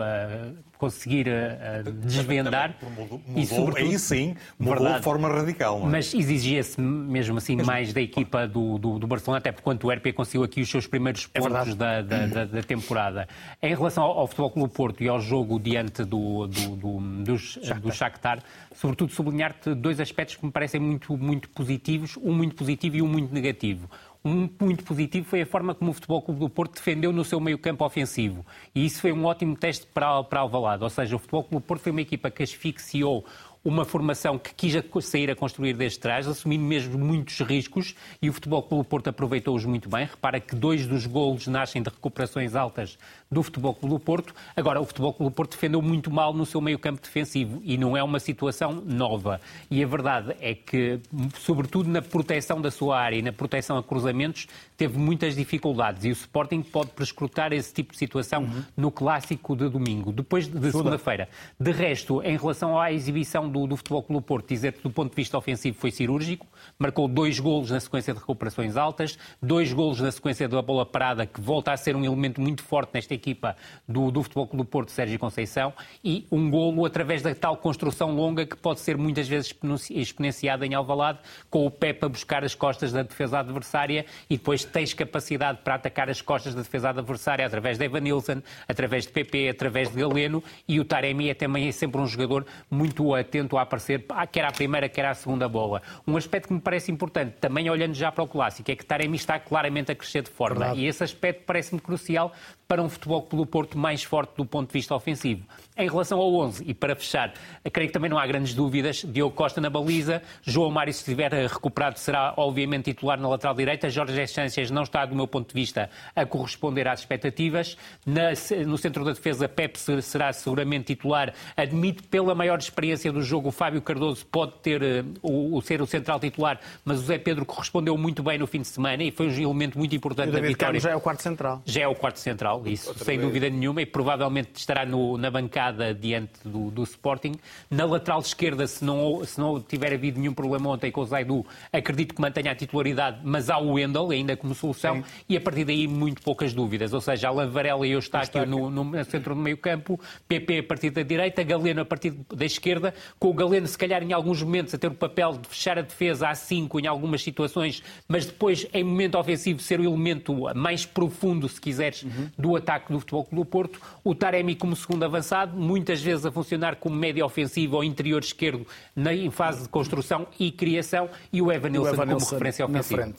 [0.86, 2.76] conseguir uh, desvendar.
[2.98, 4.98] Mudou, e, mudou, aí sim, mudou Verdade.
[4.98, 5.80] de forma radical.
[5.80, 5.92] Não é?
[5.92, 10.12] Mas exigia-se mesmo assim mais da equipa do, do, do Barcelona, até porque o Antuérpia
[10.12, 13.28] conseguiu aqui os seus primeiros pontos da, da, da- da temporada.
[13.62, 17.60] Em relação ao, ao Futebol Clube Porto e ao jogo diante do, do, do, dos-
[17.80, 18.40] do Shakhtar,
[18.74, 23.08] sobretudo sublinhar-te dois aspectos que me parecem muito, muito positivos, um muito positivo e um
[23.08, 23.88] muito negativo.
[24.24, 27.40] Um muito positivo foi a forma como o Futebol Clube do Porto defendeu no seu
[27.40, 28.46] meio-campo ofensivo.
[28.76, 30.71] E isso foi um ótimo teste para, para Alvalade.
[30.80, 33.26] Ou seja, o Futebol Clube Porto foi uma equipa que asfixiou
[33.64, 38.34] uma formação que quis sair a construir desde trás, assumindo mesmo muitos riscos e o
[38.34, 40.06] Futebol Clube Porto aproveitou-os muito bem.
[40.06, 42.98] Repara que dois dos golos nascem de recuperações altas
[43.30, 44.34] do Futebol Clube do Porto.
[44.56, 48.02] Agora, o Futebol Clube Porto defendeu muito mal no seu meio-campo defensivo e não é
[48.02, 49.42] uma situação nova.
[49.70, 51.00] E a verdade é que,
[51.40, 54.48] sobretudo na proteção da sua área e na proteção a cruzamentos,
[54.78, 59.70] teve muitas dificuldades e o Sporting pode prescrutar esse tipo de situação no clássico de
[59.70, 61.28] domingo, depois de de segunda-feira.
[61.60, 65.12] De resto, em relação à exibição do, do Futebol Clube Porto, dizer que do ponto
[65.12, 66.48] de vista ofensivo foi cirúrgico,
[66.80, 71.26] marcou dois golos na sequência de recuperações altas, dois golos na sequência da bola parada,
[71.26, 73.56] que volta a ser um elemento muito forte nesta equipa
[73.88, 78.46] do, do Futebol Clube Porto, Sérgio Conceição, e um golo através da tal construção longa
[78.46, 82.56] que pode ser muitas vezes exponenci- exponenciada em Alvalade, com o pé para buscar as
[82.56, 87.46] costas da defesa adversária e depois tens capacidade para atacar as costas da defesa adversária
[87.46, 92.00] através de Evanilson, através de PP, através de Galeno e o Taremi é também sempre
[92.00, 95.82] um jogador muito atento atento a aparecer, quer à primeira, quer à segunda bola.
[96.08, 99.16] Um aspecto que me parece importante, também olhando já para o clássico, é que Taremi
[99.18, 100.60] está claramente a crescer de forma.
[100.60, 100.80] Verdade.
[100.80, 102.32] E esse aspecto parece-me crucial
[102.68, 105.44] para um futebol pelo Porto mais forte do ponto de vista ofensivo.
[105.78, 107.34] Em relação ao 11, e para fechar,
[107.74, 109.04] creio que também não há grandes dúvidas.
[109.04, 113.90] Diogo Costa na baliza, João Mário, se estiver recuperado, será obviamente titular na lateral direita.
[113.90, 117.78] Jorge Sánchez não está, do meu ponto de vista, a corresponder às expectativas.
[118.06, 118.32] Na-
[118.66, 121.34] no centro da defesa, Pep será seguramente titular.
[121.58, 125.82] Admite, pela maior experiência do jogo, o Fábio Cardoso pode ter eh, o, o ser
[125.82, 129.12] o central titular, mas o Zé Pedro correspondeu muito bem no fim de semana e
[129.12, 131.62] foi um elemento muito E importante o da vitória Carmo já é o quarto central.
[131.66, 135.94] já é o quarto central, isso sem dúvida nenhuma, e provavelmente estará no- na bancada
[135.94, 137.34] diante do, do Sporting.
[137.70, 141.46] Na lateral esquerda, se não, se não tiver havido nenhum problema ontem com o Zaidu,
[141.72, 145.64] acredito que mantenha a titularidade, mas há o Wendel ainda como solução, e a partir
[145.66, 146.94] daí muito poucas dúvidas.
[146.94, 150.90] Ou seja, Alan Varela e Eustáquio no, no centro do meio campo, PP a partir
[150.90, 154.74] da direita, Galeno a partir da esquerda, com o Galeno se calhar em alguns momentos
[154.74, 158.66] a ter o papel de fechar a defesa a 5 em algumas situações, mas depois
[158.74, 162.04] em momento ofensivo ser o elemento mais profundo, se quiseres,
[162.36, 163.80] do ataque do Futebol Clube do Porto.
[164.04, 168.66] O Taremi como segundo avançado, muitas vezes a funcionar como médio ofensivo ou interior esquerdo
[168.96, 172.32] na, em fase de construção e criação e o Evan E o Nilsson como Evanilson
[172.32, 173.14] referência ofensiva.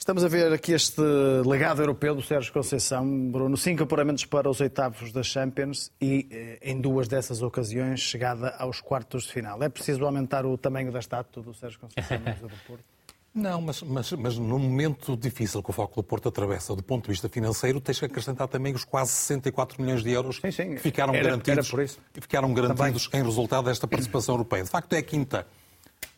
[0.00, 0.98] Estamos a ver aqui este
[1.46, 3.54] legado europeu do Sérgio Conceição, Bruno.
[3.54, 8.80] Cinco apuramentos para os oitavos da Champions e, eh, em duas dessas ocasiões, chegada aos
[8.80, 9.62] quartos de final.
[9.62, 12.84] É preciso aumentar o tamanho da estátua do Sérgio Conceição no Museu do Porto?
[13.32, 17.04] Não, mas, mas, mas num momento difícil que o Foco do Porto atravessa do ponto
[17.04, 20.70] de vista financeiro, tens que acrescentar também os quase 64 milhões de euros Sim, sim.
[20.74, 24.64] que ficaram Era- garantidos, era ficaram garantidos em resultado desta participação europeia.
[24.64, 25.46] De facto, é a quinta,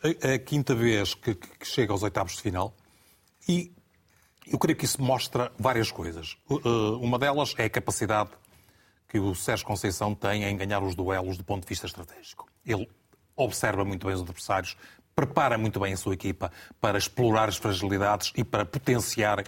[0.02, 2.72] a, a quinta vez que- que chega aos oitavos de final
[3.48, 3.72] e
[4.46, 6.36] eu creio que isso mostra várias coisas.
[6.48, 8.30] Uh, uh, Uma delas é a capacidade
[9.08, 12.48] que o Sérgio Conceição tem em ganhar os duelos do ponto de vista estratégico.
[12.64, 12.88] Ele
[13.36, 14.76] observa muito bem os adversários,
[15.14, 16.50] prepara muito bem a sua equipa
[16.80, 19.44] para explorar as fragilidades e para potenciar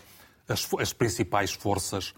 [0.48, 2.14] as, as principais forças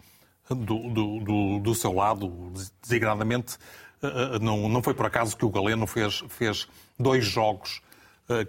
[0.48, 0.54] do,
[0.90, 3.56] do- do- do seu lado, designadamente.
[4.02, 6.66] eh, Não, não foi por acaso que o Galeno fez, fez
[6.98, 7.80] dois jogos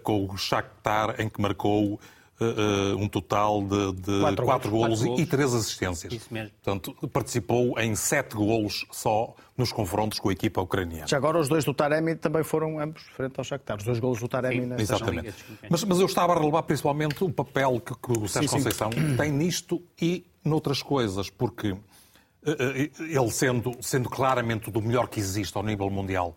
[0.03, 1.99] com o Shakhtar em que marcou
[2.39, 5.01] eh, um total de, de Quatro quatro, golos.
[5.01, 6.13] e três assistências.
[6.13, 6.51] Isso mesmo.
[6.61, 11.07] Portanto, participou em sete golos só nos confrontos com a equipa ucraniana.
[11.07, 13.77] Já agora, os dois do Taremi também foram ambos frente ao Shakhtar.
[13.77, 15.33] Os dois golos do Taremi Sim, Exatamente.
[15.67, 18.63] Mas, mas eu estava a relevar principalmente o papel que, que o Sérgio Sim, sim.
[18.63, 21.75] Conceição tem nisto e noutras coisas, porque
[22.45, 26.35] eh, ele sendo, sendo claramente do melhor que existe ao nível mundial,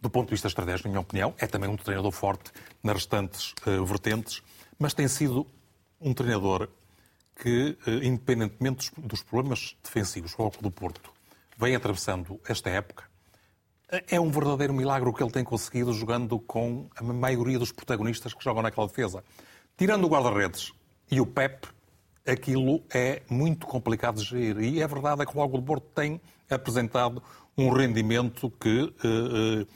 [0.00, 2.50] do ponto de vista estratégico, na minha opinião, é também um treinador forte
[2.82, 4.42] nas restantes eh, vertentes,
[4.78, 5.46] mas tem sido
[6.00, 6.68] um treinador
[7.34, 11.12] que, eh, independentemente dos, problemas defensivos que o Clube do Porto
[11.58, 13.04] vem atravessando esta época,
[14.08, 18.34] é um verdadeiro milagre o que ele tem conseguido jogando com a maioria dos protagonistas
[18.34, 19.22] que jogam naquela defesa.
[19.76, 20.72] Tirando o guarda-redes
[21.10, 21.68] e o Pep,
[22.26, 24.58] aquilo é muito complicado de gerir.
[24.60, 27.22] E é verdade é que o Logo do Porto tem apresentado
[27.56, 29.66] um rendimento que eh,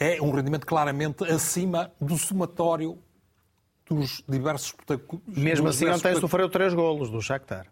[0.00, 2.98] eh, é um rendimento claramente acima do somatório
[3.88, 5.36] dos diversos protagonistas.
[5.36, 7.66] Mesmo assim, ontem sofreu três golos do Shakhtar.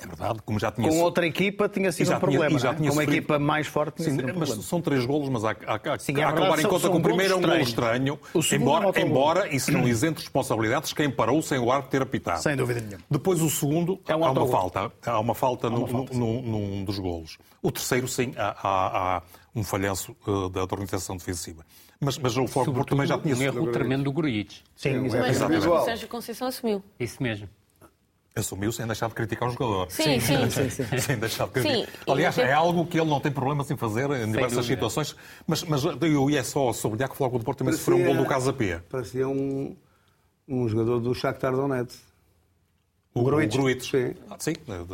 [0.00, 2.44] É verdade, como já tinha Com outra equipa tinha sido um problema.
[2.44, 2.48] é?
[2.50, 5.28] tinha Com uma sofrido- equipa mais forte tinha Sim, sido um mas são três golos,
[5.28, 7.32] mas há, há, há, Sim, é há levar em são- conta são que o primeiro
[7.32, 11.58] é um gol estranho, segundo é embora, embora isso não isente responsabilidades quem parou sem
[11.58, 12.40] o árbitro ter apitado.
[12.40, 13.00] Sem dúvida nenhuma.
[13.10, 16.42] Depois o segundo, É um há uma falta, há uma falta, no- falta, no- no-
[16.42, 17.36] num dos golos.
[17.60, 21.66] O terceiro, sim, há, há- há um falhanço eh, da organização defensiva.
[22.00, 24.60] Mas, mas o Fogo do Porto também já tinha um erro tremendo do Grujic.
[24.76, 25.66] Sim, Mas, exatamente.
[25.66, 26.82] o Sérgio Conceição assumiu.
[26.98, 27.48] Isso mesmo.
[28.36, 29.90] Assumiu sem deixar de criticar o jogador.
[29.90, 30.48] Sim, sim.
[31.00, 31.76] sem deixar de criticar.
[31.76, 34.74] Sim, Aliás, é algo que ele não tem problemas em fazer em diversas dúvida.
[34.74, 35.16] situações.
[35.44, 38.16] Mas, mas eu ia só sublinhar que o Floco do Porto também sofreu um gol
[38.16, 38.80] do Casa P.
[38.88, 39.76] Parecia um,
[40.46, 41.98] um jogador do Shakhtar Donetsk.
[43.14, 43.52] O Gruitch.
[43.56, 43.90] Gruitch.
[43.90, 44.14] Sim.
[44.38, 44.52] Sim,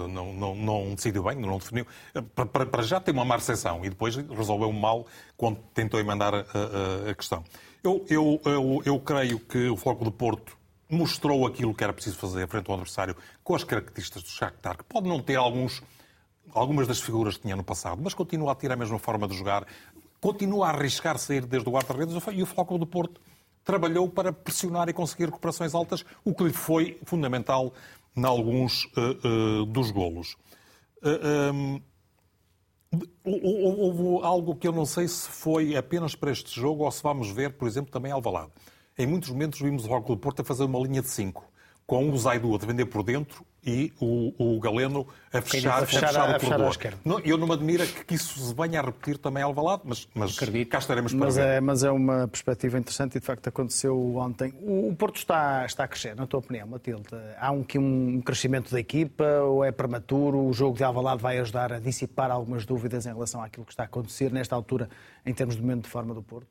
[0.08, 1.86] não, não, não decidiu bem, não definiu.
[2.34, 6.38] Para, para- já tem uma má recepção e depois resolveu mal quando tentou emendar a,
[6.38, 7.44] a- a questão.
[7.82, 10.56] Eu, eu, eu, eu creio que o Floco do Porto
[10.88, 14.84] mostrou aquilo que era preciso fazer frente ao adversário com as características do Shakhtar, que
[14.84, 15.82] pode não ter alguns,
[16.54, 19.36] algumas das figuras que tinha no passado, mas continua a ter a mesma forma de
[19.36, 19.66] jogar,
[20.20, 23.20] continua a arriscar sair desde o guarda-redes e o Floco do Porto
[23.64, 27.72] trabalhou para pressionar e conseguir recuperações altas, o que lhe foi fundamental
[28.16, 30.36] em alguns eh, eh, dos golos.
[31.02, 31.80] Eh, ehm,
[33.24, 36.90] hou- hou- Houve algo que eu não sei se foi apenas para este jogo ou
[36.90, 38.52] se vamos ver, por exemplo, também Alvalade.
[38.96, 41.44] Em muitos momentos vimos o Rock do Porto a fazer uma linha de 5,
[41.86, 46.04] com o Zaidu a defender por dentro e o, o Galeno a fechar, a fechar
[46.04, 46.70] a fechar a- o a corredor.
[46.70, 46.98] esquerda.
[47.02, 49.82] Não, eu não me admira que, que isso se venha a repetir também ao Alvalade,
[49.86, 51.46] mas, mas cá estaremos para Mas ver.
[51.46, 54.52] é, mas é uma perspectiva interessante e de facto aconteceu ontem.
[54.60, 57.08] O, o Porto está, está a crescer, na tua opinião, Matilde?
[57.38, 60.38] Há um, um crescimento da equipa ou é prematuro?
[60.44, 63.84] O jogo de Alvalade vai ajudar a dissipar algumas dúvidas em relação àquilo que está
[63.84, 64.90] a acontecer nesta altura
[65.24, 66.48] em termos de momento de forma do Porto?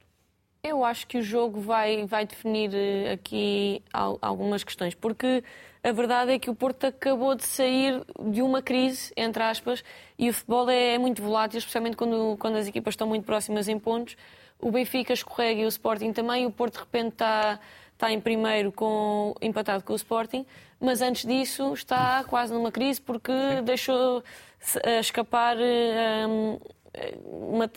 [0.66, 5.44] Eu acho que o jogo vai, vai definir eh, aqui al- algumas questões, porque
[5.84, 9.84] a verdade é que o Porto acabou de sair de uma crise, entre aspas,
[10.18, 13.68] e o futebol é, é muito volátil, especialmente quando, quando as equipas estão muito próximas
[13.68, 14.16] em pontos.
[14.58, 17.60] O Benfica escorrega e o Sporting também, o Porto de repente está,
[17.92, 20.46] está em primeiro, com, empatado com o Sporting,
[20.80, 23.34] mas antes disso está quase numa crise porque
[23.66, 24.24] deixou
[24.82, 26.58] eh, escapar eh, um,
[27.54, 27.70] uma,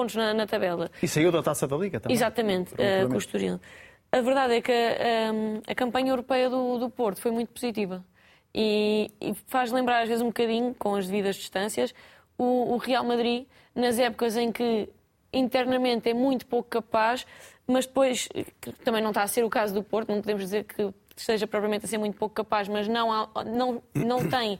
[0.00, 0.90] pontos na- na tabela.
[1.02, 2.16] E saiu da taça da Liga também?
[2.16, 3.60] Exatamente, eh, com o Estoril.
[4.12, 5.30] A verdade é que eh,
[5.66, 8.04] a campanha europeia do, do Porto foi muito positiva
[8.54, 11.94] e, e faz lembrar às vezes um bocadinho, com as devidas distâncias,
[12.36, 14.88] o, o Real Madrid nas épocas em que
[15.32, 17.24] internamente é muito pouco capaz,
[17.66, 18.28] mas depois,
[18.84, 21.84] também não está a ser o caso do Porto, não podemos dizer que esteja propriamente
[21.84, 24.58] a ser muito pouco capaz, mas não, há- não, não tem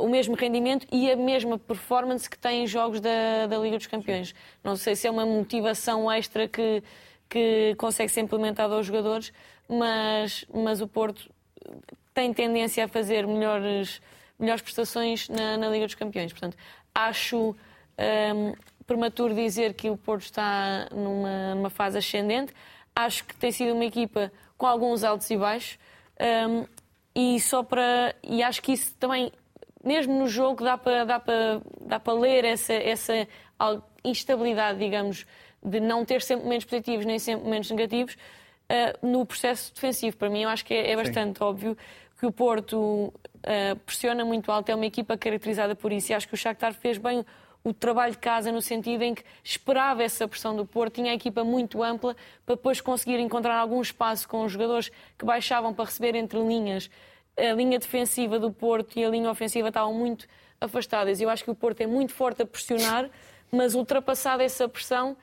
[0.00, 3.86] o mesmo rendimento e a mesma performance que tem em jogos da, da Liga dos
[3.86, 4.34] Campeões.
[4.62, 6.82] Não sei se é uma motivação extra que,
[7.28, 9.32] que consegue ser implementada aos jogadores,
[9.68, 11.30] mas, mas o Porto
[12.14, 14.00] tem tendência a fazer melhores,
[14.38, 16.32] melhores prestações na, na Liga dos Campeões.
[16.32, 16.56] Portanto,
[16.94, 17.56] acho
[18.34, 18.54] hum,
[18.86, 22.52] prematuro dizer que o Porto está numa, numa fase ascendente.
[22.94, 25.78] Acho que tem sido uma equipa com alguns altos e baixos.
[26.48, 26.66] hum,
[27.14, 29.30] e só para e acho que isso também
[29.84, 33.26] mesmo no jogo dá para dá para dá para ler essa essa
[34.04, 35.26] instabilidade digamos
[35.64, 38.16] de não ter sempre momentos positivos nem sempre momentos negativos
[38.68, 40.16] eh, no processo defensivo.
[40.16, 41.76] Para mim eu acho que é, é bastante óbvio
[42.18, 44.70] que o Porto eh, pressiona muito alto.
[44.70, 46.10] É uma equipa caracterizada por isso.
[46.10, 47.22] E acho que o Shakhtar fez bem
[47.62, 51.14] o trabalho de casa no sentido em que esperava essa pressão do Porto, tinha a
[51.14, 52.16] equipa muito ampla
[52.46, 56.90] para depois conseguir encontrar algum espaço com os jogadores que baixavam para receber entre linhas.
[57.36, 60.26] A linha defensiva do Porto e a linha ofensiva estavam muito
[60.60, 61.20] afastadas.
[61.20, 63.08] Eu acho que o Porto é muito forte a pressionar,
[63.50, 65.16] mas ultrapassada essa pressão,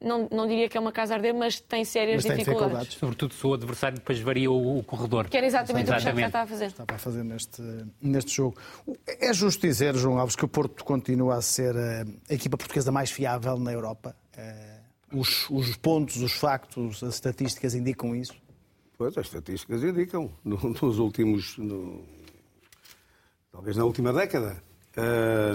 [0.00, 2.68] não, não diria que é uma casa a arder, mas tem sérias Mas tem dificuldades.
[2.88, 2.98] dificuldades.
[2.98, 5.26] Sobretudo se o adversário depois varia o, o corredor.
[5.28, 6.26] Que era exatamente, o que o Exatamente.
[6.26, 6.66] está a fazer.
[6.66, 7.62] Estava a fazer neste,
[8.02, 8.56] neste jogo.
[9.06, 12.92] É justo dizer, João Alves, que o Porto continua a ser eh, a equipa portuguesa
[12.92, 14.14] mais fiável na Europa.
[14.36, 14.80] Eh,
[15.12, 18.34] Os, os pontos, os factos, as estatísticas indicam isso.
[18.96, 20.30] Pois, as estatísticas indicam.
[20.44, 21.58] No- Nos últimos.
[21.58, 22.02] no-
[23.50, 24.62] talvez na última década.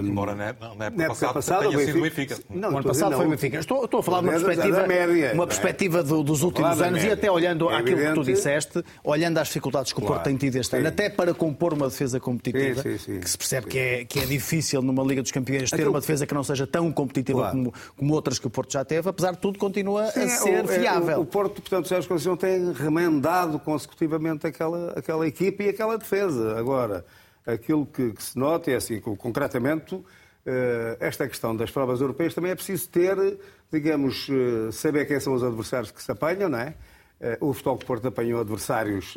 [0.01, 2.53] Embora na, na na época, época passada, passada, tenha o sido o Benfica- Benfica.
[2.59, 3.17] Não, o ano passado não.
[3.17, 3.57] foi o Benfica.
[3.59, 5.47] Estou, estou a falar de uma perspectiva, média, uma não é?
[5.47, 8.33] perspectiva do- dos últimos anos e até olhando É àquilo que tu evidente.
[8.33, 10.15] disseste, olhando às dificuldades que o Claro.
[10.15, 10.89] Porto tem tido este ano, Sim.
[10.89, 13.19] até para compor uma defesa competitiva, Sim, sim, sim.
[13.21, 16.01] que se percebe que é, que é difícil numa Liga dos Campeões ter Aquilo- uma
[16.01, 17.57] defesa que não seja tão competitiva Claro.
[17.57, 20.27] como, como outras que o Porto já teve, apesar de tudo continua Sim, a é,
[20.27, 21.17] ser o- é, fiável.
[21.19, 26.57] O, o Porto, portanto, Sérgio Conceição tem remendado consecutivamente aquela, aquela equipe e aquela defesa.
[26.57, 27.05] Agora,
[27.53, 30.01] aquilo que, que se nota é assim, concretamente,
[30.45, 33.39] eh, esta questão das provas europeias também é preciso ter,
[33.71, 36.73] digamos, eh, saber quem são os adversários que se apanham, não é?
[37.21, 39.15] Eh, O Futebol Clube Porto apanhou adversários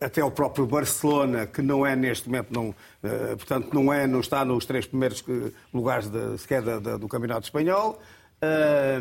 [0.00, 2.72] até o próprio Barcelona, que não é neste momento, não,
[3.36, 5.24] portanto, não, é, não está nos três primeiros
[5.74, 8.00] lugares de, sequer da- da- do Campeonato Espanhol.
[8.40, 9.00] Ah,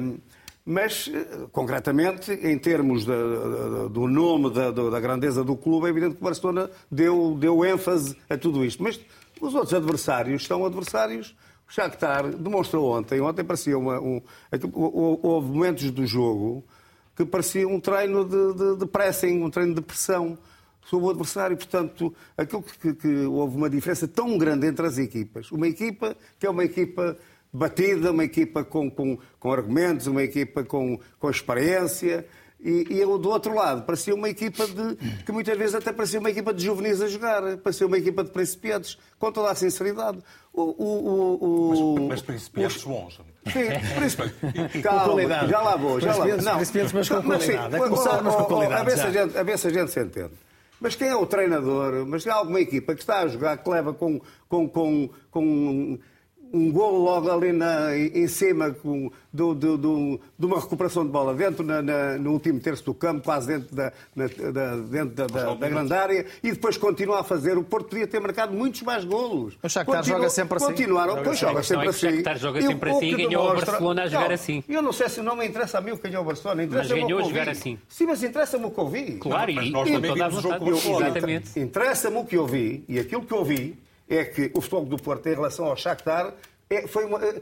[0.65, 5.89] mas, eh, concretamente, em termos da- da- do nome, da, da grandeza do clube, é
[5.89, 8.81] evidente que o Barcelona deu, deu ênfase a tudo isto.
[8.83, 8.99] Mas
[9.41, 11.35] os outros adversários são adversários.
[11.67, 14.21] O Shakhtar demonstrou ontem, ontem parecia uma, um,
[14.73, 16.63] houve momentos do jogo
[17.15, 20.37] que parecia um treino de, de, de pressing, um treino de pressão
[20.85, 21.55] sobre o adversário.
[21.55, 25.51] Portanto, aquilo que, que- que houve uma diferença tão grande entre as equipas.
[25.51, 27.17] Uma equipa que é uma equipa
[27.53, 32.25] batida, uma equipa com, com, com argumentos, uma equipa com, com experiência.
[32.63, 34.95] E, e eu, do outro lado, parecia uma equipa de.
[35.25, 38.29] que muitas vezes até parecia uma equipa de juvenis a jogar, parecia uma equipa de
[38.29, 40.19] principiantes, com toda a sinceridade.
[40.53, 40.85] O, o,
[41.41, 43.19] o, o- Mas principiantes bons.
[43.51, 44.81] Sim.
[44.83, 46.25] Calma, já lá vou, já lá vou.
[46.37, 47.75] Principiantes- principiantes, mas com sim, qualidade.
[47.75, 49.07] É começar, mas com qualidade, A ver, se já.
[49.07, 50.31] a, gente, a ver se a gente se entende.
[50.79, 52.05] Mas quem é o treinador?
[52.07, 55.99] Mas há alguma equipa que está a jogar, que leva com, com, com, com
[56.53, 61.11] um gol logo ali na, em cima com, do, do, do, de uma recuperação de
[61.11, 65.15] bola dentro na, na, no último terço do campo, quase dentro da, na, da dentro
[65.15, 67.57] da, da, da, grande área, e depois continua a fazer.
[67.57, 69.57] O Porto podia ter marcado muitos mais golos.
[69.63, 70.65] O Shakhtar Continu, joga sempre assim.
[70.65, 72.07] Continuaram, joga, pois joga sempre assim.
[72.07, 74.63] O Shakhtar joga sempre assim e ganhou o Barcelona a jogar não, assim.
[74.67, 76.93] Eu não sei se não me interessa a mim o que ganhou o Barcelona, interessa
[76.93, 77.79] mas ganhou a jogar assim.
[77.87, 79.11] Sim, mas interessa-me o que eu vi.
[79.13, 81.59] Claro, não, e, nós e toda a vimos o jogo Exatamente.
[81.59, 83.77] Interessa-me o que eu vi, e aquilo que eu vi
[84.11, 86.33] é que o futebol do Porto em relação ao Shakhtar
[86.69, 87.41] é, foi uma, é,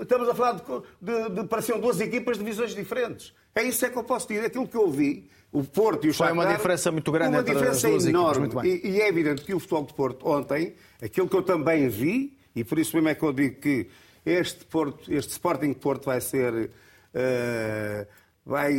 [0.00, 0.62] estamos a falar de,
[1.00, 3.34] de, de, pareciam duas equipas de visões diferentes.
[3.54, 4.44] É isso é que eu posso dizer.
[4.46, 6.34] Aquilo que eu vi, o Porto e o Shakhtar...
[6.34, 8.46] Foi uma diferença muito grande uma entre diferença as duas enorme.
[8.46, 11.88] Equipes, e, e, é evidente que o futebol do Porto ontem, aquilo que eu também
[11.88, 13.88] vi, e por isso mesmo é que eu digo que
[14.24, 16.70] este, Porto, este Sporting Porto vai ser...
[17.14, 18.06] Uh,
[18.44, 18.72] vai,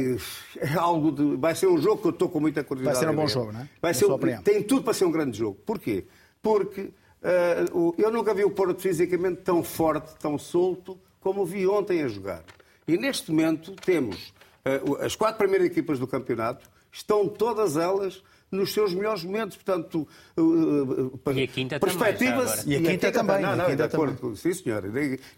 [0.58, 3.06] é algo de, vai ser um jogo que eu estou com muita curiosidade.
[3.06, 3.69] Vai ser um bom jogo, não é?
[3.82, 4.08] Vai ser,
[4.43, 5.58] tem tudo para ser um grande jogo.
[5.65, 6.06] Porquê?
[6.41, 6.91] Porque
[7.98, 12.08] eu nunca vi o Porto fisicamente tão forte, tão solto, como o vi ontem a
[12.08, 12.44] jogar.
[12.88, 14.34] E neste momento temos
[14.66, 19.58] uh, as quatro primeiras equipas do campeonato, estão todas elas nos seus melhores momentos.
[19.58, 20.08] Portanto,
[20.38, 22.62] uh, e a quinta perspectivas.
[22.62, 23.42] Também, e, a quinta, quinta também.
[23.42, 24.16] Não, não, quinta de acordo.
[24.18, 24.36] Também.
[24.36, 24.84] Sim, senhor.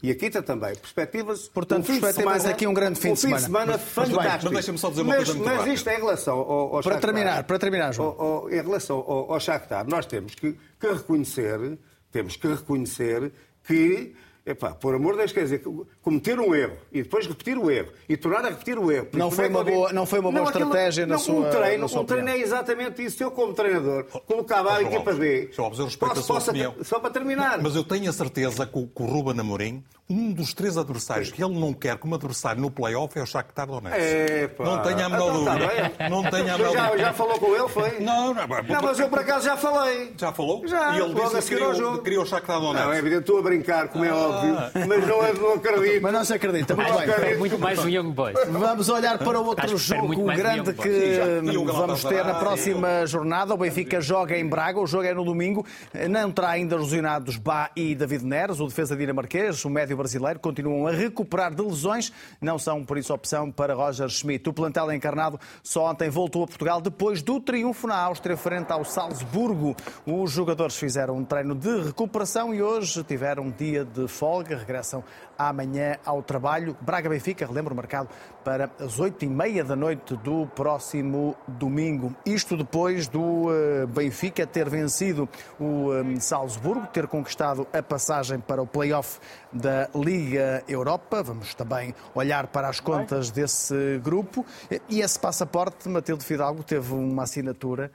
[0.03, 0.75] E a quinta também.
[0.75, 1.47] Perspectivas.
[1.47, 3.35] Portanto, um perspectivas semana, aqui um grande fim de semana.
[3.35, 4.43] Um fim de semana mas, fantástico.
[4.45, 6.69] Mas deixa-me só dizer uma mas, coisa muito Mas isto é em relação ao, ao
[6.69, 8.09] Para Shakhtar, terminar, para terminar, João.
[8.09, 11.77] Ao, ao, em relação ao, ao Shakhtar, nós temos que, que reconhecer
[12.11, 13.31] temos que reconhecer
[13.65, 15.63] que, epá, por amor de Deus, quer dizer,
[16.01, 19.07] cometer um erro e depois repetir o erro e tornar a repetir o erro.
[19.13, 21.81] Não foi, uma boa, não foi uma boa não, estratégia aquilo, na sua um treino,
[21.81, 23.23] na sua um treino é exatamente isso.
[23.23, 25.49] Eu, como treinador, colocava a equipa B.
[25.57, 26.75] Eu respeito posso, a sua posso, opinião.
[26.81, 27.61] Só para terminar.
[27.61, 31.31] Mas eu tenho a certeza que o, que o Ruben Amorim um dos três adversários
[31.31, 33.95] que ele não quer como adversário no play-off é o Shakhtar Donetsk.
[33.95, 36.09] É, não tenha a menor então, tá dúvida.
[36.09, 37.99] não tenha a menor já, já falou com ele, foi?
[37.99, 40.13] Não, não, não, mas eu por acaso já falei.
[40.17, 40.65] Já falou?
[40.67, 42.85] Já, e ele disse que queria, o Shakhtar Donetsk.
[42.85, 44.13] Não, é evidente, estou a brincar, como é ah.
[44.29, 44.55] Óbvio,
[44.87, 46.01] mas não, não acredito.
[46.01, 47.09] Mas não se acredita, muito bem.
[47.09, 48.37] É muito mais um Young Boys.
[48.49, 51.19] Vamos olhar para outro jogo grande que
[51.65, 53.53] vamos ter na próxima jornada.
[53.53, 55.65] O Benfica joga em Braga, o jogo é no domingo.
[56.09, 60.87] Não terá ainda lesionados Bá e David Neres, o defesa dinamarquês, o médio brasileiro, continuam
[60.87, 62.11] a recuperar de lesões,
[62.41, 64.47] não são por isso opção para Roger Schmidt.
[64.49, 68.83] O plantel encarnado só ontem voltou a Portugal depois do triunfo na Áustria frente ao
[68.83, 69.75] Salzburgo.
[70.05, 75.01] Os jogadores fizeram um treino de recuperação e hoje tiveram um dia de folga, regressam
[75.37, 76.75] amanhã ao trabalho.
[76.81, 78.09] Braga-Benfica, relembro, marcado
[78.43, 82.13] para as oito e meia da noite do próximo domingo.
[82.25, 88.61] Isto depois do eh, Benfica ter vencido o eh, Salzburgo, ter conquistado a passagem para
[88.61, 89.19] o play-off
[89.53, 91.23] da Liga Europa.
[91.23, 94.45] Vamos também olhar para as contas desse grupo.
[94.89, 97.89] E esse passaporte, Matilde Fidalgo, teve uma assinatura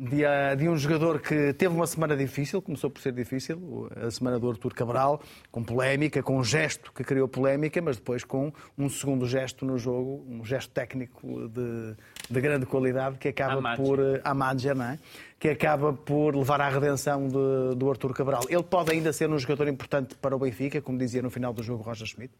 [0.00, 0.22] de,
[0.56, 4.48] de, um jogador que teve uma semana difícil, começou por ser difícil, a semana do
[4.48, 9.26] Artur Cabral, com polémica, com um gesto que criou polémica, mas depois com um segundo
[9.26, 11.94] gesto no jogo, um gesto técnico de,
[12.30, 13.98] de grande qualidade que acaba por.
[14.24, 14.98] A Madger, não é?
[15.38, 18.42] Que acaba por levar à redenção de, do Artur Cabral.
[18.48, 21.62] Ele pode ainda ser um jogador importante para o Benfica, como dizia no final do
[21.62, 22.32] jogo Roger Schmidt?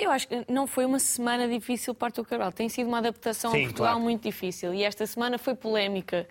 [0.00, 2.50] Eu acho que não foi uma semana difícil para o Artur Cabral.
[2.50, 4.00] Tem sido uma adaptação Sim, a Portugal claro.
[4.00, 4.72] muito difícil.
[4.72, 6.26] E esta semana foi polémica.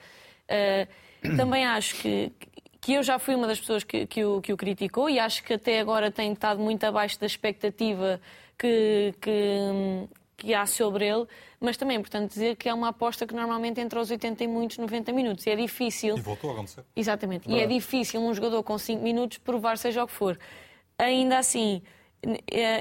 [0.46, 2.32] Uh, também acho que,
[2.82, 5.44] que eu já fui uma das pessoas que, que, o, que o criticou e acho
[5.44, 8.20] que até agora tem estado muito abaixo da expectativa
[8.58, 11.28] que, que, que há sobre ele.
[11.60, 14.48] Mas também é importante dizer que é uma aposta que normalmente entra aos 80 e
[14.48, 15.46] muitos 90 minutos.
[15.46, 16.18] E é difícil.
[16.18, 16.84] E voltou a acontecer.
[16.96, 17.48] Exatamente.
[17.48, 20.40] E é difícil um jogador com 5 minutos provar seja o que for.
[20.98, 21.99] Ainda assim é,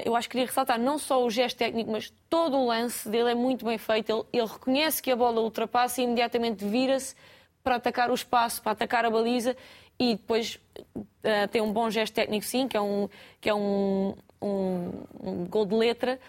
[0.03, 3.31] eu acho que queria ressaltar não só o gesto técnico, mas todo o lance dele
[3.31, 4.11] é muito bem feito.
[4.11, 7.15] Ele, ele reconhece que a bola ultrapassa e imediatamente vira-se
[7.63, 9.55] para atacar o espaço, para atacar a baliza
[9.99, 13.09] e depois uh, tem um bom gesto técnico, sim, que é um,
[13.41, 16.19] que é um, um, um gol de letra.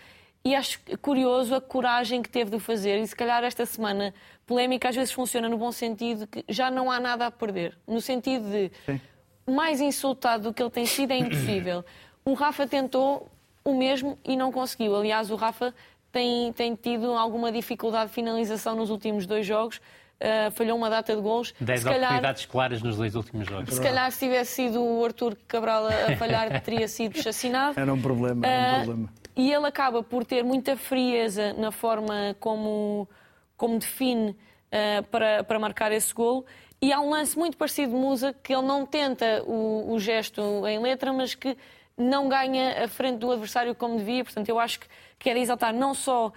[0.44, 2.99] E acho curioso a coragem que teve de fazer.
[2.99, 4.12] E se calhar esta semana
[4.46, 7.79] polémica às vezes funciona no bom sentido que já não há nada a perder.
[7.87, 9.01] No sentido de sim.
[9.46, 11.85] mais insultado do que ele tem sido é impossível.
[12.24, 13.28] O Rafa tentou
[13.64, 14.96] o mesmo e não conseguiu.
[14.96, 15.74] Aliás, o Rafa
[16.12, 19.80] tem, tem tido alguma dificuldade de finalização nos últimos dois jogos.
[20.20, 21.54] Uh, falhou uma data de gols.
[21.59, 23.74] Dez calhar, oportunidades claras nos dois últimos jogos.
[23.74, 27.80] Se calhar, se tivesse sido o Arthur Cabral a falhar, teria sido chacinado.
[27.80, 29.12] Era um problema, era um uh, problema.
[29.35, 33.09] E ele acaba por ter muita frieza na forma como,
[33.56, 36.44] como define uh, para, para marcar esse gol.
[36.83, 40.66] E há um lance muito parecido de Musa, que ele não tenta o, o gesto
[40.66, 41.56] em letra, mas que
[42.00, 44.24] não ganha a frente do adversário como devia.
[44.24, 44.86] Portanto, eu acho que
[45.18, 46.32] quer exaltar não só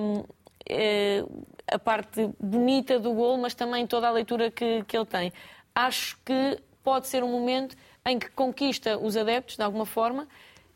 [0.00, 0.24] um,
[0.68, 1.24] eh,
[1.70, 5.32] a parte bonita do gol, mas também toda a leitura que, que ele tem.
[5.74, 7.76] Acho que pode ser um momento
[8.06, 10.28] em que conquista os adeptos, de alguma forma,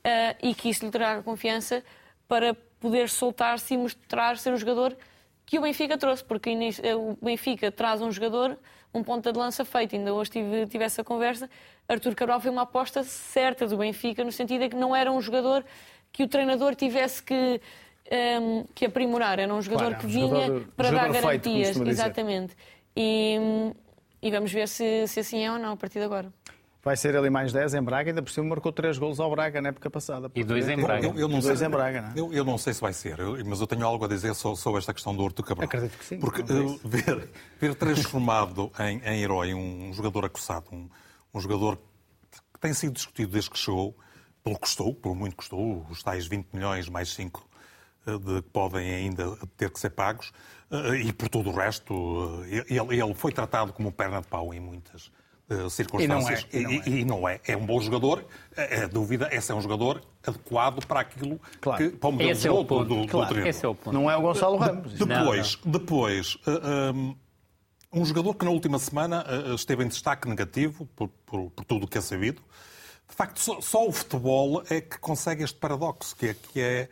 [0.02, 1.84] eh, e que isso lhe traga confiança
[2.26, 4.96] para poder soltar-se e mostrar ser um jogador
[5.44, 8.58] que o Benfica trouxe, porque eh, o Benfica traz um jogador,
[8.92, 9.94] um ponta de lança feito.
[9.94, 11.48] Ainda hoje tive, tive essa conversa.
[11.88, 15.20] Artur Cabral foi uma aposta certa do Benfica, no sentido de que não era um
[15.20, 15.64] jogador
[16.12, 17.58] que o treinador tivesse que, um,
[18.10, 21.76] ehm, que aprimorar, era um jogador claro, que vinha jogador, para dar garantias.
[21.76, 22.56] Feito, exatamente.
[22.96, 23.38] E,
[24.20, 26.32] e, vamos ver se, se assim é ou não a partir de agora.
[26.88, 29.60] Vai ser ali mais 10 em Braga, ainda por cima marcou 3 golos ao Braga
[29.60, 30.32] na época passada.
[30.34, 31.06] E 2 em Braga.
[31.06, 32.12] Eu, eu não sei, em Braga, não é?
[32.16, 34.58] eu, eu, não sei se vai ser, eu, mas eu tenho algo a dizer sobre,
[34.58, 35.66] sobre esta questão do Horto Cabral.
[35.66, 36.18] Acredito que sim.
[36.18, 37.28] Porque uh, ver,
[37.60, 40.88] ver transformado em, em, herói um, jogador acossado, um,
[41.34, 41.76] um, jogador
[42.54, 43.94] que tem sido discutido desde que chegou,
[44.42, 47.46] pelo que custou, pelo muito custou, os tais 20 milhões mais 5
[48.06, 50.32] uh, de, que podem ainda ter que ser pagos,
[50.70, 54.60] uh, e por todo o resto, ele, ele foi tratado como perna de pau em
[54.60, 55.12] muitas
[55.50, 56.46] uh, circunstâncias.
[56.52, 56.88] E não, é, e, não é.
[56.88, 57.40] E, e não é.
[57.46, 57.56] é.
[57.56, 58.24] um bom jogador.
[58.56, 61.90] A, a dúvida é se é um jogador adequado para aquilo claro.
[61.90, 62.84] que para o modelo esse é o ponto.
[62.84, 63.94] Do, do, claro, do esse é o ponto.
[63.94, 64.92] Não é o Gonçalo Ramos.
[64.94, 65.78] Depois, não, não.
[65.78, 67.16] depois uh, eh, um,
[67.92, 71.84] um, jogador que na última semana uh, esteve em destaque negativo por, por, por tudo
[71.84, 72.42] o que é sabido.
[73.08, 76.88] De facto, só, só, o futebol é que consegue este paradoxo, que é, que é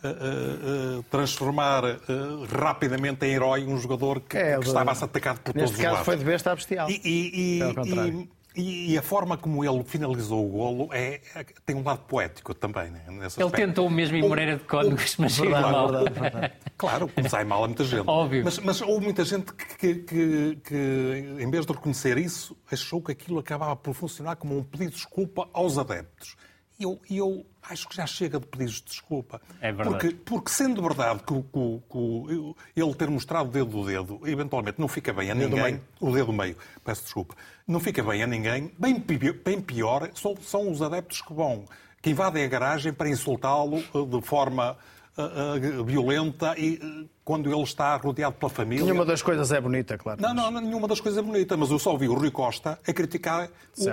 [0.00, 5.06] Uh, uh, transformar uh, rapidamente em herói um jogador que, é, que estava a ser
[5.06, 5.78] atacado por todos os lados.
[5.78, 6.88] Neste caso foi de besta bestial.
[6.88, 11.74] E, e, e, e, e, a forma como ele finalizou o golo é, é tem
[11.76, 12.90] um lado poético também.
[12.90, 13.50] Né, ele aspecto.
[13.52, 15.92] tentou mesmo em Moreira de Códigos, mas verdade, mal.
[15.92, 16.52] Verdade, verdade.
[16.76, 18.08] Claro, sai mal a muita gente.
[18.08, 18.44] Óbvio.
[18.44, 23.10] Mas, mas houve muita gente que, que, que, em vez de reconhecer isso, achou que
[23.10, 26.36] aquilo acabava por funcionar como um pedido de desculpa aos adeptos.
[26.78, 29.40] E eu, eu acho que já chega de pedidos de desculpa.
[29.60, 29.90] É verdade.
[29.90, 34.80] Porque, porque sendo verdade que, que, que, ele ter mostrado o dedo do dedo, eventualmente
[34.80, 35.80] não fica bem a ninguém.
[36.00, 36.56] O dedo meio.
[36.84, 37.34] Peço desculpa.
[37.66, 38.72] Não fica bem a ninguém.
[38.78, 41.64] Bem, bem pior são, são os adeptos que vão,
[42.00, 44.76] que invadem a garagem para insultá-lo eh, de forma
[45.16, 48.86] uh, uh, violenta e uh, quando ele está rodeado pela família.
[48.86, 50.18] Nenhuma das coisas é bonita, claro.
[50.18, 52.90] Não, não, nenhuma das coisas é bonita, mas eu só ouvi o Rui Costa a
[52.90, 53.50] criticar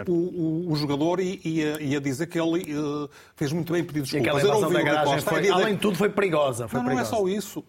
[0.08, 2.64] o, o, o, jogador e, e, a, e, a, dizer que ele
[3.36, 4.26] fez muito bem pedir desculpas.
[4.26, 6.70] E aquela invasão da garagem foi, além de tudo, foi perigosa.
[6.70, 7.12] Foi não, perigosa.
[7.12, 7.62] não é só isso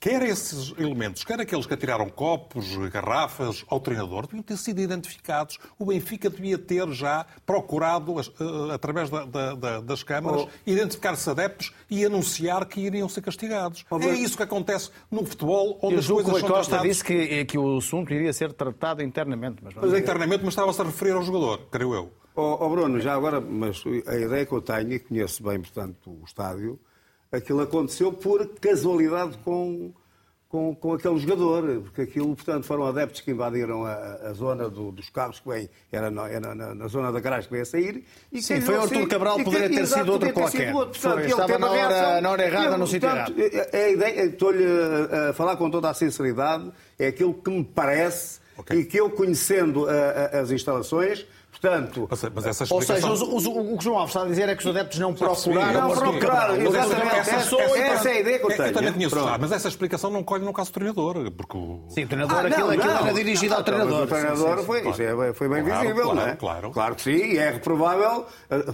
[0.00, 5.58] quer esses elementos, quer aqueles que atiraram copos, garrafas ao treinador, deviam ter sido identificados.
[5.78, 10.48] O Benfica devia ter já procurado, uh, através da, da, das câmaras, oh.
[10.66, 13.84] identificar-se adeptos e anunciar que iriam ser castigados.
[13.90, 16.88] Oh, é isso que acontece no futebol, onde as coisas são Costa tratadas...
[16.88, 19.58] disse que, que o assunto iria ser tratado internamente.
[19.62, 22.12] Mas, mas internamente, mas estava-se a referir ao jogador, creio eu.
[22.34, 26.10] Oh, oh, Bruno, já agora, mas a ideia que eu tenho, e conheço bem, portanto,
[26.10, 26.80] o estádio,
[27.32, 29.92] aquilo aconteceu por casualidade com,
[30.48, 34.90] com, com aquele jogador, porque aquilo, portanto, foram adeptos que invadiram a, a zona do,
[34.90, 37.66] dos carros que vem, era, na, era na, na, zona da garagem que veio a
[37.66, 38.04] sair.
[38.32, 40.74] E Sim, foi Artur Cabral, poderia ter sido outro qualquer.
[40.74, 41.00] Outro.
[41.00, 43.34] Portanto, foi, estava na hora, na hora errada, no sítio errado.
[43.38, 47.50] É, é a ideia, estou-lhe a, a falar com toda a sinceridade, é aquilo que
[47.50, 48.80] me parece okay.
[48.80, 53.10] e que eu, conhecendo a, as instalações, Portanto, mas, mas essa explicação...
[53.10, 54.98] Ou seja, os, os, o que João Alves está a dizer é que os adeptos
[54.98, 55.88] não procuraram.
[55.88, 57.16] Não procuraram, exatamente.
[57.16, 58.68] Essa, essa, essa, é a ideia que eu tenho.
[58.68, 61.30] Eu também conheço, mas essa explicação não colhe no caso do treinador.
[61.32, 61.84] Porque o...
[61.88, 63.00] Sim, o treinador, ah, aquilo, não, aquilo não.
[63.00, 64.02] era dirigido ao treinador.
[64.02, 65.22] O treinador sim, sim, foi, claro.
[65.22, 66.36] É, foi bem claro, visível, claro, não é?
[66.36, 66.70] Claro.
[66.70, 68.26] claro que sim, e é reprovável.
[68.48, 68.64] Eh,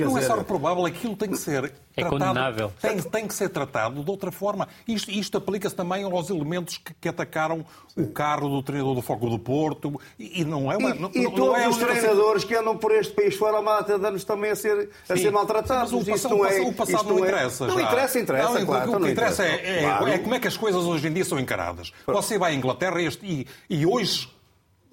[0.00, 2.72] não é só reprovável, aquilo tem que ser é condenável.
[2.80, 4.68] Tem, tem, que ser tratado de outra forma.
[4.86, 7.64] Isto, isto aplica-se também aos elementos que, que, atacaram
[7.96, 9.98] o carro do treinador do Foco do Porto.
[10.18, 10.90] E, e não é uma.
[10.90, 13.60] E, não, e não todos é os treinadores que andam por este país fora há
[13.60, 15.92] uma data de anos também a ser, a ser maltratados.
[15.92, 17.64] Mas o, isto não é, o passado não é- interessa.
[17.64, 17.68] É...
[17.68, 18.92] Não interessa, interessa, não, claro.
[18.92, 20.08] O que interessa, é, é, claro.
[20.08, 21.92] é, como é que as coisas hoje em dia são encaradas.
[22.06, 24.35] Você vai à Inglaterra e, e hoje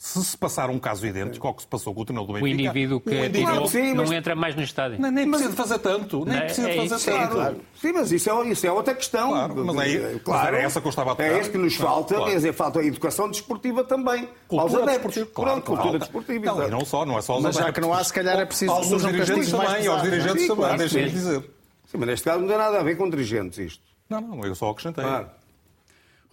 [0.03, 2.57] se se passar um caso idêntico ao que se passou com o treinador do Benfica...
[2.57, 3.67] O indivíduo que o indivíduo...
[3.69, 4.09] Sim, mas...
[4.09, 4.99] não entra mais no estádio.
[4.99, 6.25] Nem, nem precisa fazer tanto.
[6.25, 7.31] Nem precisa é fazer tanto.
[7.31, 7.61] Claro.
[7.79, 9.29] Sim, mas isso é, isso é outra questão.
[9.29, 11.31] Claro, mas, é, claro, mas era essa que eu estava a tocar.
[11.31, 12.15] É isso que nos falta.
[12.15, 12.29] Claro.
[12.29, 14.27] Quer dizer, falta a educação desportiva também.
[14.45, 15.15] Cultura aos adeptos.
[15.33, 16.45] Claro, Pronto, cultura desportiva.
[16.47, 18.37] Não, e não só, não é só aos Mas já que não há, se calhar
[18.37, 18.73] é preciso...
[18.73, 21.39] Aos dirigentes também, aos dirigentes também, deixem-me dizer.
[21.85, 23.83] Sim, mas neste caso não tem nada a ver com dirigentes isto.
[24.09, 25.01] Não, não, eu só acrescentei.
[25.01, 25.29] Claro.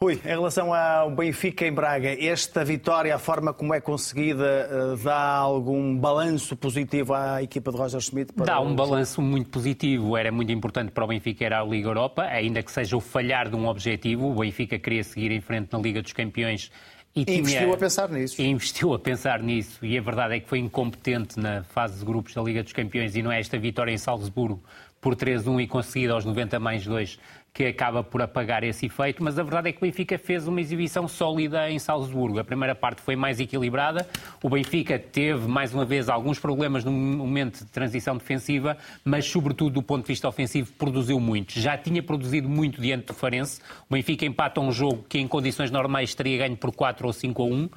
[0.03, 5.05] Rui, em relação ao Benfica em Braga, esta vitória, a forma como é conseguida, eh,
[5.05, 8.33] dá algum balanço positivo à equipa de Roger Schmidt?
[8.35, 10.17] Dá um balanço muito positivo.
[10.17, 13.51] Era muito importante para o Benfica ir à Liga Europa, ainda que seja o falhar
[13.51, 14.31] de um objetivo.
[14.31, 16.73] O Benfica queria seguir em frente na Liga dos Campeões
[17.15, 17.41] e, tinha...
[17.41, 18.41] investiu a pensar nisso.
[18.41, 19.85] E investiu a pensar nisso.
[19.85, 23.17] E a verdade é que foi incompetente na fase de grupos da Liga dos Campeões
[23.17, 24.63] e não é esta vitória em Salzburgo
[25.01, 27.19] por 3-1 e conseguida aos 90 mais 2
[27.53, 30.61] que acaba por apagar esse efeito, mas a verdade é que o Benfica fez uma
[30.61, 32.39] exibição sólida em Salzburgo.
[32.39, 34.09] A primeira parte foi mais equilibrada,
[34.43, 39.75] o Benfica teve, mais uma vez, alguns problemas no momento de transição defensiva, mas, sobretudo,
[39.75, 41.59] do ponto de vista ofensivo, produziu muito.
[41.59, 43.61] Já tinha produzido muito diante do Farense.
[43.89, 47.43] O Benfica empata um jogo que, em condições normais, teria ganho por 4 ou 5
[47.43, 47.71] a 1, Uh,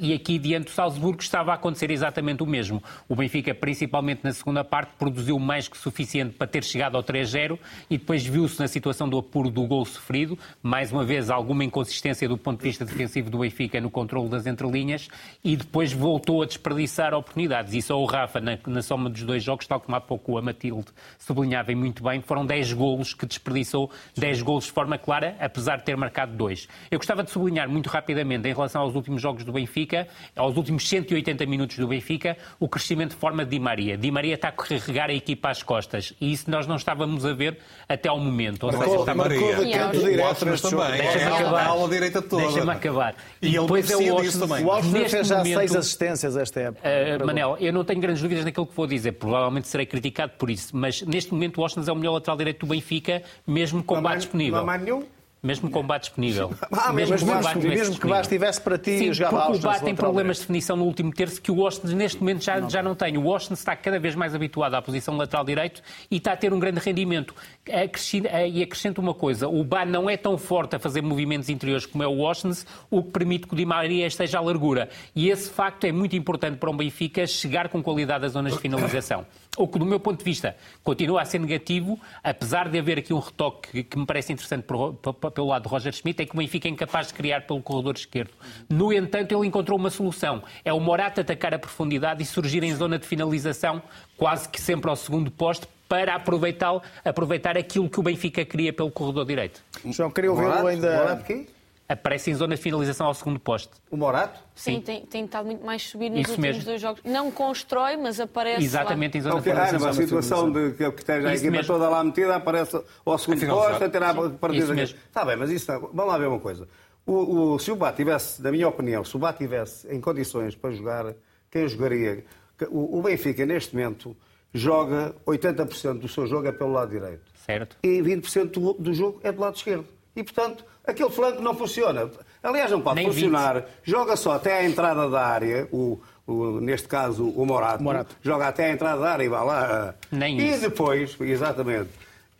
[0.00, 2.82] e aqui diante do Salzburgo estava a acontecer exatamente o mesmo.
[3.08, 7.58] O Benfica, principalmente na segunda parte, produziu mais que suficiente para ter chegado ao 3-0
[7.90, 10.38] e depois viu-se na situação do apuro do gol sofrido.
[10.62, 14.46] Mais uma vez, alguma inconsistência do ponto de vista defensivo do Benfica no controle das
[14.46, 15.08] entrelinhas
[15.44, 17.74] e depois voltou a desperdiçar oportunidades.
[17.74, 20.42] E só o Rafa, na, na soma dos dois jogos, tal como há pouco a
[20.42, 20.86] Matilde
[21.18, 25.84] sublinhava muito bem, foram 10 golos que desperdiçou, 10 golos de forma clara, apesar de
[25.84, 26.66] ter marcado dois.
[26.90, 30.56] Eu gostava de sublinhar muito rapidamente, em relação aos últimos jogos do do Benfica, aos
[30.56, 33.96] últimos 180 minutos do Benfica, o crescimento de forma de Di Maria.
[33.96, 37.32] Di Maria está a carregar a equipa às costas e isso nós não estávamos a
[37.32, 38.64] ver até ao momento.
[38.64, 39.40] Ou seja, está Maria.
[39.40, 41.00] O Watson também.
[41.00, 41.60] Deixa-me é acabar.
[41.60, 42.42] A aula direita toda.
[42.42, 43.14] Deixa-me acabar.
[43.42, 44.64] E, e depois é o Washington também.
[44.64, 46.88] O Washington fez já momento, seis assistências esta época.
[46.88, 49.12] Uh, Manel, eu não tenho grandes dúvidas naquilo que vou dizer.
[49.12, 50.76] Provavelmente serei criticado por isso.
[50.76, 54.18] Mas neste momento o Washington é o melhor lateral direito do Benfica, mesmo com bate
[54.18, 54.62] disponível.
[54.62, 55.04] Não há nenhum?
[55.42, 56.52] Mesmo com bate disponível.
[56.72, 59.60] Ah, mesmo, mesmo, que, bate mesmo que Bate estivesse para ti Sim, jogava porque o
[59.60, 62.70] Bate tem problemas de definição no último terço que o Washington neste momento já não.
[62.70, 63.18] já não tem.
[63.18, 66.52] O Washington está cada vez mais habituado à posição lateral direito e está a ter
[66.52, 67.34] um grande rendimento.
[67.66, 72.02] E acrescento uma coisa, o Bá não é tão forte a fazer movimentos interiores como
[72.02, 74.88] é o Washington, o que permite que o Di Maria esteja à largura.
[75.14, 78.58] E esse facto é muito importante para um Benfica chegar com qualidade às zonas de
[78.58, 79.26] finalização.
[79.56, 83.12] O que, do meu ponto de vista, continua a ser negativo, apesar de haver aqui
[83.12, 86.68] um retoque que me parece interessante pelo lado de Roger Schmidt, é que o Benfica
[86.68, 88.30] é incapaz de criar pelo corredor esquerdo.
[88.68, 90.42] No entanto, ele encontrou uma solução.
[90.64, 93.82] É o Morata atacar a profundidade e surgir em zona de finalização,
[94.16, 98.92] quase que sempre ao segundo poste, para aproveitar, aproveitar aquilo que o Benfica queria pelo
[98.92, 99.60] corredor direito.
[99.86, 100.96] João, queria ouvi-lo ainda...
[100.96, 101.46] Morata quê?
[101.92, 103.72] Aparece em zona de finalização ao segundo poste.
[103.90, 104.40] O Morato?
[104.54, 106.64] Sim, Sim tem, tem estado muito mais subir nos Isso últimos mesmo.
[106.64, 107.02] dois jogos.
[107.04, 109.18] Não constrói, mas aparece Exatamente lá.
[109.18, 109.86] em zona de finalização.
[109.86, 111.66] Ah, a situação de que, que esteja a equipa mesmo.
[111.66, 114.82] toda lá metida aparece ao segundo poste, a ter a partida.
[114.82, 116.68] Está bem, mas isso, vamos lá ver uma coisa.
[117.04, 120.54] O, o, se o Bá tivesse, na minha opinião, se o Bá tivesse em condições
[120.54, 121.14] para jogar,
[121.50, 122.24] quem jogaria?
[122.70, 124.16] O, o Benfica, neste momento,
[124.54, 127.32] joga 80% do seu jogo é pelo lado direito.
[127.34, 127.76] Certo.
[127.82, 129.86] E 20% do, do jogo é do lado esquerdo.
[130.14, 132.10] E, portanto, aquele flanco não funciona.
[132.42, 133.54] Aliás, não pode Nem funcionar.
[133.54, 133.64] 20.
[133.84, 138.48] Joga só até à entrada da área, o, o, neste caso o Morato, Morato, joga
[138.48, 139.94] até à entrada da área e vai lá.
[140.10, 140.60] Nem e isso.
[140.62, 141.90] depois, exatamente.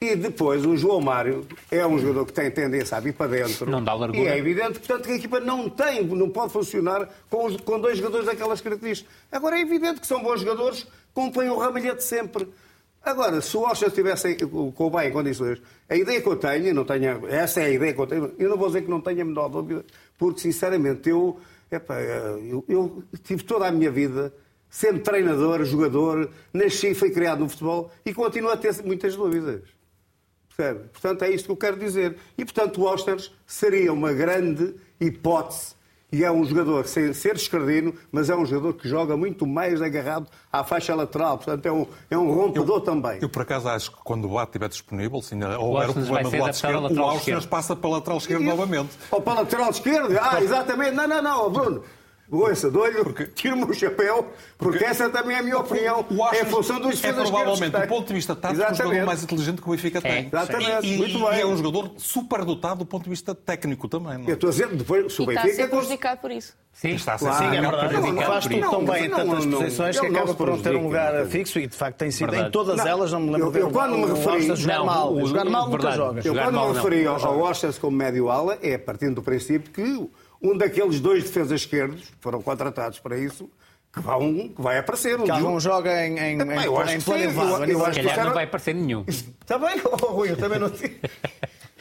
[0.03, 3.71] E depois o João Mário é um jogador que tem tendência a vir para dentro.
[3.71, 4.23] Não dá largura.
[4.23, 7.79] E é evidente, portanto, que a equipa não tem, não pode funcionar com, os, com
[7.79, 9.13] dois jogadores daquelas características.
[9.31, 12.49] Agora é evidente que são bons jogadores, cumprem o ramalhete sempre.
[13.03, 14.37] Agora, se o Alcha estivesse
[14.75, 17.95] com bem em condições, a ideia que eu tenho, não tenho, essa é a ideia
[17.95, 19.85] que eu tenho, eu não vou dizer que não tenho a menor dúvida,
[20.19, 21.41] porque sinceramente eu,
[21.71, 24.33] epa, eu, eu tive toda a minha vida
[24.69, 29.63] sendo treinador, jogador, nasci, fui criado no futebol e continuo a ter muitas dúvidas.
[30.93, 32.17] Portanto, é isto que eu quero dizer.
[32.37, 35.75] E, portanto, o Osters seria uma grande hipótese
[36.13, 39.81] e é um jogador, sem ser escardino, mas é um jogador que joga muito mais
[39.81, 41.39] agarrado à faixa lateral.
[41.39, 43.19] Portanto, é um, é um rompedor eu, também.
[43.21, 46.31] Eu, por acaso, acho que quando o Bate estiver disponível, sim, ou era o problema
[46.31, 48.91] do lado esquerdo, o Alves passa para a lateral esquerdo novamente.
[49.11, 50.19] Ou para a lateral esquerdo?
[50.21, 50.93] Ah, exatamente.
[50.93, 51.83] Não, não, não, Bruno.
[52.31, 53.27] Ouça, dou-lhe, porque...
[53.27, 56.05] tiro-me o chapéu, porque, porque, essa também é a minha opinião.
[56.09, 59.23] O é em função dos É provavelmente, do ponto de vista tático, o jogador mais
[59.25, 60.13] inteligente que o Benfica tem.
[60.13, 61.39] É, exatamente, e, muito bem.
[61.39, 64.19] E é um jogador superdotado do ponto de vista técnico também.
[64.19, 64.27] Não?
[64.27, 64.31] É?
[64.31, 65.49] Eu estou a dizer, depois, se o Benfica...
[65.49, 66.55] está a ser prejudicado por isso.
[66.73, 67.95] Sim, está a ser claro, sim, é verdade.
[67.95, 70.77] Não, não faz tudo tão bem em tantas não, posições que acaba por não ter
[70.77, 73.67] um lugar fixo e de facto tem sido em todas elas, não me lembro eu,
[73.67, 76.25] eu quando me referi jogar mal, jogar mal nunca jogas.
[76.25, 80.09] Eu quando me referi ao Washington como médio-ala é partindo do princípio que
[80.43, 83.51] um daqueles dois defesas esquerdos, que foram contratados para isso,
[83.93, 85.19] que, vão, que vai aparecer.
[85.21, 88.17] Um que algum joga em, em, em, eu acho em plano eu, eu, acho que
[88.17, 89.05] não vai aparecer nenhum.
[89.07, 91.01] Está bem, oh, Rui, eu também não sei.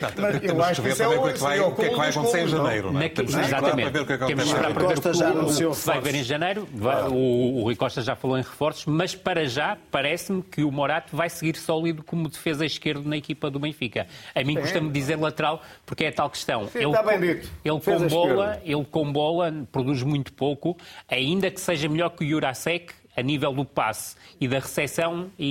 [0.01, 2.09] Não, mas eu acho que isso é o que, vai, o que é que vai
[2.09, 2.93] acontecer em janeiro.
[2.93, 3.11] Não é?
[3.17, 3.81] Exatamente.
[3.83, 6.01] Para ver o que é que Temos esperar para ver o que já anunciou vai
[6.01, 6.67] ver em janeiro.
[7.11, 11.15] O, o Rui Costa já falou em reforços, mas para já parece-me que o Morato
[11.15, 14.07] vai seguir sólido como defesa esquerdo na equipa do Benfica.
[14.33, 16.69] A mim custa-me dizer lateral porque é tal questão.
[16.73, 17.49] Ele, está bem dito.
[17.63, 20.77] Ele com, bola, ele com bola produz muito pouco,
[21.09, 25.45] ainda que seja melhor que o Jurasek, a nível do passe e da recepção e,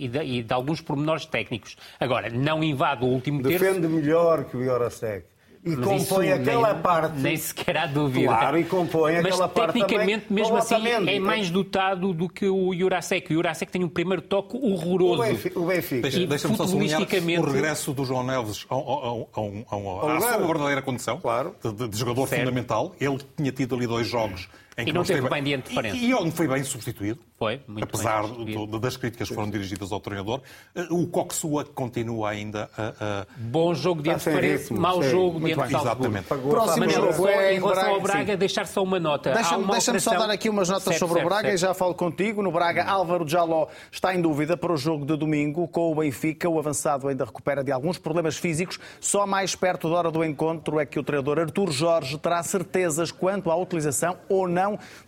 [0.00, 1.76] e, e, de, e, de, alguns pormenores técnicos.
[1.98, 3.58] Agora, não invade o último terço...
[3.62, 5.26] Defende melhor que o Iorasek.
[5.64, 7.18] e Mas compõe aquela nem, parte.
[7.18, 8.28] Nem sequer há dúvida.
[8.28, 12.74] Claro, e compõe Mas aquela parte tecnicamente, mesmo assim, é mais dotado do que o
[12.74, 13.30] Jurasek.
[13.30, 15.20] O Jurasek tem um primeiro toque horroroso.
[15.22, 15.60] O Benfica.
[15.60, 16.02] O Benfica.
[16.02, 17.04] Deixa- Deixa-me só sublinhar o
[17.52, 20.32] regresso do João Neves ao, ao, ao, ao, ao, à lugar.
[20.34, 21.54] sua verdadeira condição Claro.
[21.62, 22.40] de, de- de jogador Certo.
[22.40, 22.94] fundamental.
[22.98, 25.96] Ele tinha tido ali dois jogos em que E não teve bem diante de Farense.
[25.98, 27.18] E, e onde foi bem substituído.
[27.38, 28.78] Foi, muito Apesar bem substituído.
[28.80, 30.42] das críticas que foram dirigidas ao treinador,
[30.74, 32.88] Eh, o Coxua continua ainda a.
[33.22, 35.08] a- Bom jogo diante de ritmo, mau sim.
[35.10, 35.76] jogo Muito diante de.
[35.76, 36.26] Exatamente.
[36.26, 38.38] Próximo Manel, jogo é em relação Braga, ao Braga, sim.
[38.38, 39.32] deixar só uma nota.
[39.32, 41.54] Deixa-me uma deixa-me só dar aqui umas notas Certo, sobre o certo, Braga certo.
[41.54, 42.42] e já falo contigo.
[42.42, 46.46] No Braga, Álvaro Jaló está em dúvida para o jogo de domingo com o Benfica.
[46.48, 48.78] O avançado ainda recupera de alguns problemas físicos.
[49.00, 53.10] Só mais perto da hora do encontro é que o treinador Artur Jorge terá certezas
[53.10, 54.59] quanto à utilização ou não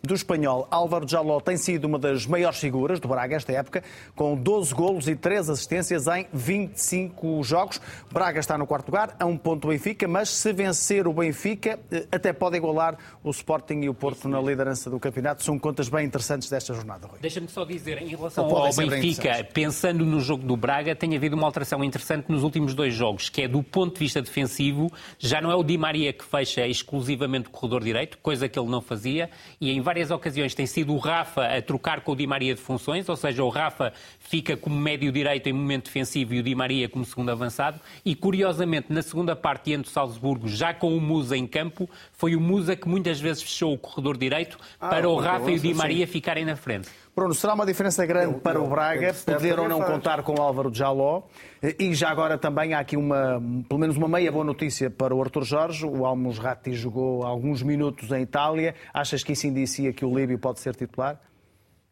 [0.03, 0.67] do espanhol.
[0.71, 3.83] Álvaro Jaló tem sido uma das maiores figuras do Braga esta época,
[4.15, 7.81] com 12 golos e 3 assistências em 25 jogos.
[8.11, 11.79] Braga está no quarto lugar, a um ponto do Benfica, mas se vencer o Benfica,
[11.91, 15.43] eh, até pode igualar o Sporting e o Porto na liderança do campeonato.
[15.43, 17.19] São contas bem interessantes desta jornada, Rui.
[17.21, 21.37] Deixa-me só dizer, em relação ao bem Benfica, pensando no jogo do Braga, tem havido
[21.37, 25.41] uma alteração interessante nos últimos dois jogos, que é do ponto de vista defensivo, já
[25.41, 28.81] não é o Di Maria que fecha exclusivamente o corredor direito, coisa que ele não
[28.81, 29.31] fazia,
[29.61, 32.61] e em várias ocasiões tem sido o Rafa a trocar com o Di Maria de
[32.61, 36.55] funções, ou seja, o Rafa fica como médio direito em momento defensivo e o Di
[36.55, 41.01] Maria como segundo avançado, e curiosamente, na segunda parte diante do Salzburgo, já com o
[41.01, 45.17] Musa em campo, foi o Musa que muitas vezes fechou o corredor direito para o
[45.17, 45.75] Rafa e o Di sim.
[45.75, 46.89] Maria ficarem na frente.
[47.15, 49.91] Bruno, será uma diferença grande para o Braga poder ou não faz.
[49.91, 51.25] contar com o Álvaro Jaló?
[51.79, 55.21] E já agora também há aqui uma, pelo menos uma meia boa notícia para o
[55.21, 55.85] Arthur Jorge.
[55.85, 58.75] O Almos Ratti jogou alguns minutos em Itália.
[58.95, 61.21] Achas que isso indicia que o Líbio pode ser titular?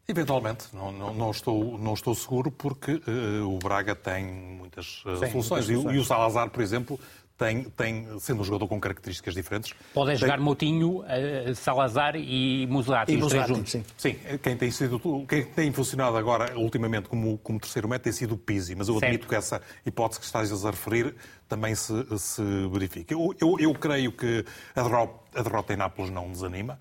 [0.07, 5.15] Eventualmente, não, não, não estou, não estou seguro porque eh, o Braga tem muitas eh,
[5.17, 5.69] Sim, soluções.
[5.69, 5.95] muitas E.
[5.95, 6.99] E, o Salazar, por exemplo,
[7.41, 9.73] tem, tem, sendo um jogador com características diferentes.
[9.95, 13.71] Podem tem- jogar Moutinho, eh, Salazar e Muslati, E os três Musrati, juntos.
[13.71, 13.83] sim.
[13.97, 18.35] Sim, quem tem, sido, quem tem funcionado agora, ultimamente, como, como terceiro método tem sido
[18.35, 19.05] o Pizzi, mas eu Certo.
[19.05, 21.15] admito que essa hipótese que estás a referir
[21.49, 23.11] também se, se verifica.
[23.11, 26.77] Eu, eu, eu creio que a derrota, a derrota em Nápoles não desanima,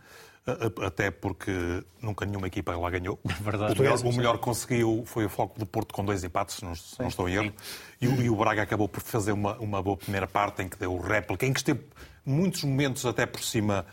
[0.86, 3.18] até porque nunca nenhuma equipa lá ganhou.
[3.40, 3.72] verdade.
[3.74, 6.64] O melhor, o melhor que conseguiu foi o Foco do Porto com dois empates, se
[6.64, 7.52] não, não estou em erro.
[8.00, 10.76] E, o- e o Braga acabou por fazer uma, uma boa primeira parte em que
[10.78, 11.80] deu réplica, em que esteve
[12.24, 13.84] muitos momentos até por cima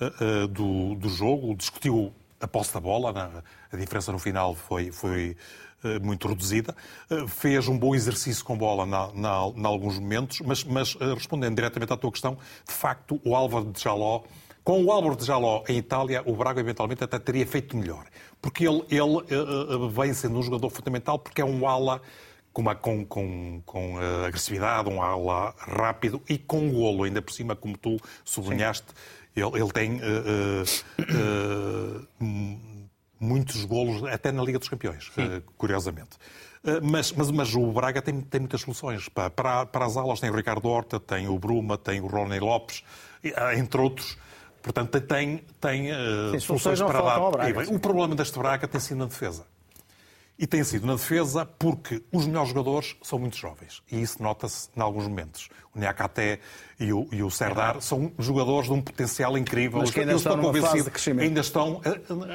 [0.00, 3.42] eh, eh, do, do jogo, discutiu a posse da bola, na-
[3.72, 5.36] a diferença no final foi, foi
[5.84, 6.74] eh, muito reduzida,
[7.28, 11.92] fez um bom exercício com bola na, na, em alguns momentos, mas, mas respondendo diretamente
[11.92, 12.36] à tua questão,
[12.66, 14.22] de facto o Álvaro de Jaló,
[14.66, 18.04] com o Álvaro de Jaló em Itália, o Braga eventualmente até teria feito melhor,
[18.42, 22.02] porque ele, ele eh, eh, vem sendo um jogador fundamental porque é um ala
[22.52, 27.32] com, uma- com, com, com eh, agressividade, um ala rápido e com golo, ainda por
[27.32, 28.88] cima, como tu sublinhaste,
[29.36, 30.64] ele, ele tem eh, eh,
[31.00, 32.88] eh, m-
[33.20, 36.16] muitos golos, até na Liga dos Campeões, eh, curiosamente.
[36.64, 39.08] Eh, Mas, mas, mas o Braga tem, tem muitas soluções.
[39.08, 39.30] Para,
[39.64, 42.82] para as alas tem o Ricardo Horta, tem o Bruma, tem o Rony Lopes,
[43.36, 44.18] ah, entre outros.
[44.66, 45.90] Portanto, tem, tem
[46.32, 47.30] Sim, soluções para dar.
[47.30, 49.46] Braga, E o problema deste Braga tem sido na defesa.
[50.36, 53.80] E tem sido na defesa porque os melhores jogadores são muito jovens.
[53.90, 55.48] E isso nota-se em alguns momentos.
[55.72, 56.40] O Niakate
[56.80, 59.78] e o, e o Serdar são jogadores de um potencial incrível.
[59.78, 61.26] Mas que ainda Eu estão estou numa fase convencido, de crescimento.
[61.28, 61.80] Ainda estão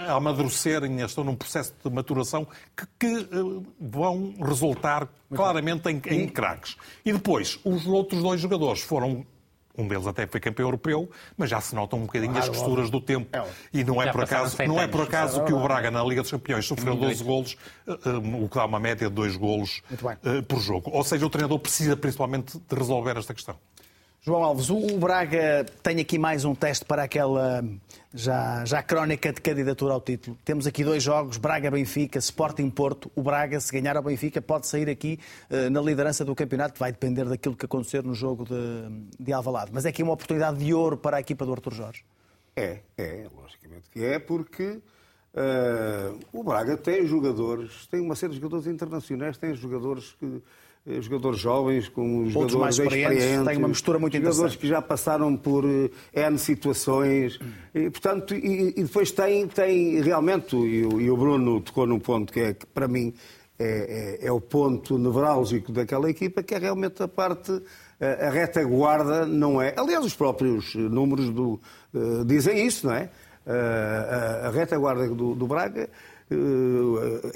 [0.07, 5.89] a, a amadurecer, ainda estão num processo de maturação que, que, eh, vão resultar claramente
[5.89, 6.77] em, em craques.
[7.05, 9.25] E depois, os outros dois jogadores foram.
[9.77, 12.99] Um deles até foi campeão europeu, mas já se notam um bocadinho as costuras do
[12.99, 13.29] tempo.
[13.31, 13.43] É.
[13.73, 16.31] E não é por acaso, não é por acaso que o Braga na Liga dos
[16.31, 17.57] Campeões sofreu 12 Muito golos,
[17.87, 19.81] eh, eh, o que dá uma média de 2 golos
[20.23, 20.91] eh, por jogo.
[20.91, 23.55] Ou seja, o treinador precisa principalmente de resolver esta questão.
[24.23, 27.65] João Alves, o Braga tem aqui mais um teste para aquela
[28.13, 30.37] já, já crónica de candidatura ao título.
[30.45, 33.11] Temos aqui dois jogos, Braga-Benfica, Sporting-Porto.
[33.15, 35.19] O Braga, se ganhar ao Benfica, pode sair aqui
[35.49, 36.79] eh, na liderança do campeonato.
[36.79, 39.71] Vai depender daquilo que acontecer no jogo de, de Alvalade.
[39.73, 42.05] Mas é aqui uma oportunidade de ouro para a equipa do Arthur Jorge.
[42.55, 44.81] É, é, logicamente que é, porque
[45.33, 50.43] eh, o Braga tem jogadores, tem uma série de jogadores internacionais, tem jogadores que.
[50.87, 55.35] Eh, Jogadores jovens, com jogadores mais experientes, tem uma mistura muito jogadores que já passaram
[55.37, 55.89] por eh,
[56.29, 57.39] N situações,
[57.73, 61.99] e, portanto, e, e depois tem, tem realmente, e, o- e o Bruno tocou num
[61.99, 63.13] ponto que, é, que para mim
[63.59, 67.61] é, é- é o ponto nevrálgico daquela equipa, que é realmente a parte,
[67.99, 69.73] eh, a retaguarda não é.
[69.77, 71.59] Aliás, os próprios números do,
[71.93, 73.09] eh, dizem isso, não é?
[73.45, 75.89] Eh, a, a retaguarda do, do Braga,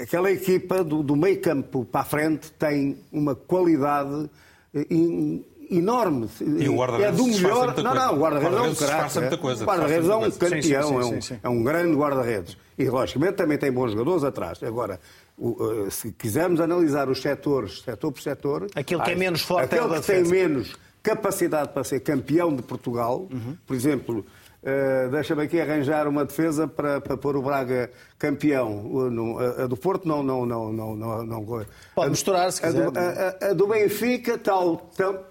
[0.00, 4.30] aquela equipa do, do meio campo para a frente tem uma qualidade
[4.74, 6.28] eh, in- enorme.
[6.40, 7.66] E o guarda-redes é do melhor.
[7.66, 8.06] muita Não, coisa.
[8.06, 9.18] não, o guarda-redes é um craque.
[9.18, 10.50] O guarda-redes é um campeão.
[10.50, 11.38] Sim, sim, é um- sim, sim.
[11.42, 12.56] é um grande guarda-redes.
[12.78, 14.62] E, logicamente, também tem bons jogadores atrás.
[14.62, 15.00] Agora,
[15.36, 18.66] o, eh, se quisermos analisar os setores, setor por setor...
[18.74, 22.54] Aquilo que é menos forte é o Aquele que tem menos capacidade para ser campeão
[22.54, 23.56] de Portugal, Uhum.
[23.66, 24.24] por exemplo...
[24.66, 27.88] eh, Deixa-me aqui arranjar uma defesa para, para pôr o Braga
[28.18, 28.82] campeão.
[29.10, 31.64] No- A, a do Porto não, não, não, não, não, não.
[31.94, 33.36] Pode misturar, se a do- quiser.
[33.40, 35.24] a- a- do Benfica tal, tal,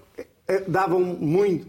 [0.47, 1.67] eh, davam muito.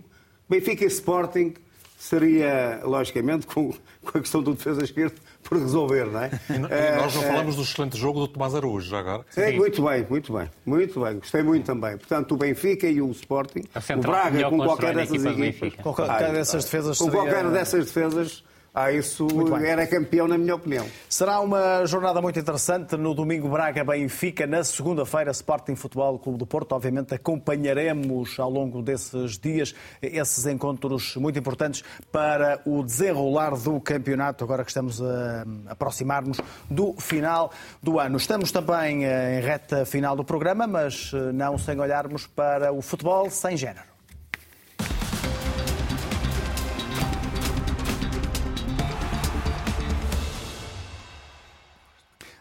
[0.48, 1.54] Benfica e Sporting
[1.98, 3.72] seria, logicamente, com,
[4.04, 5.14] com a questão do defesa esquerda
[5.48, 6.30] por resolver, não é?
[6.50, 9.24] E Eh, nós não eh, falamos do excelente jogo do Tomás Araújo, já agora.
[9.36, 11.14] é, muito bem, muito bem, muito bem.
[11.18, 11.96] Gostei muito também.
[11.96, 13.62] Portanto, o Benfica e o Sporting,
[13.96, 15.74] o Braga, com qualquer dessas equipas.
[15.82, 18.44] Com qualquer dessas defesas Com qualquer dessas defesas,
[18.78, 19.26] ah, isso
[19.64, 20.86] era campeão, na minha opinião.
[21.08, 22.94] Será uma jornada muito interessante.
[22.94, 24.46] No domingo, Braga-Benfica.
[24.46, 26.72] Na segunda-feira, Sporting Futebol Clube do Porto.
[26.72, 34.44] Obviamente, acompanharemos ao longo desses dias esses encontros muito importantes para o desenrolar do campeonato,
[34.44, 36.38] agora que estamos a aproximar-nos
[36.70, 37.50] do final
[37.82, 38.18] do ano.
[38.18, 42.82] Estamos também eh, em reta final do programa, mas eh, não sem olharmos para o
[42.82, 43.95] futebol sem género.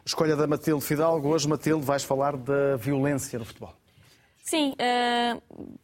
[0.06, 1.30] Escolha da Matilde Fidalgo.
[1.30, 3.74] Hoje, Matilde, vais falar da violência no futebol.
[4.44, 5.36] Sim, eh,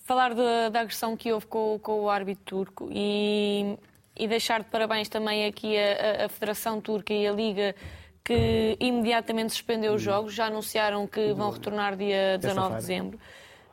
[0.05, 3.75] falar da, da agressão que houve com, com o árbitro turco e,
[4.15, 7.75] e deixar de parabéns também aqui a, a- a Federação Turca e a Liga
[8.23, 13.19] que imediatamente suspendeu os jogos, já anunciaram que vão retornar dia 19 de dezembro.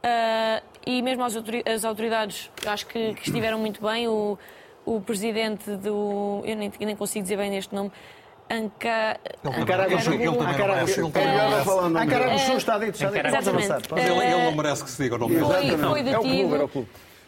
[0.02, 4.08] Eh, e mesmo as autori- as autoridades, acho que, que estiveram muito bem.
[4.08, 4.38] O,
[4.86, 6.40] o presidente do.
[6.46, 7.92] Eu nem, nem consigo dizer bem este nome.
[8.50, 10.26] Anca, Ankara Ankara- Ele também
[10.58, 11.64] não merece, ele também não Melhor não merece.
[11.66, 12.38] falar o nome Ankara dele.
[12.38, 13.70] Buxu está dito, Exatamente.
[13.90, 15.46] Mas ele, não merece que se diga o nome dele.
[15.46, 16.70] foi, foi É detido.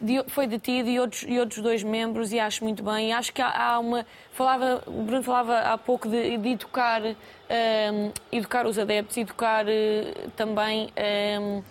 [0.01, 3.09] de- foi detido e outros, e outros dois membros e acho muito bem.
[3.09, 4.03] E acho que há, há uma.
[4.33, 10.13] Falava, o Bruno falava há pouco de, de educar, ehm, educar os adeptos, educar eh,
[10.35, 11.61] também ehm,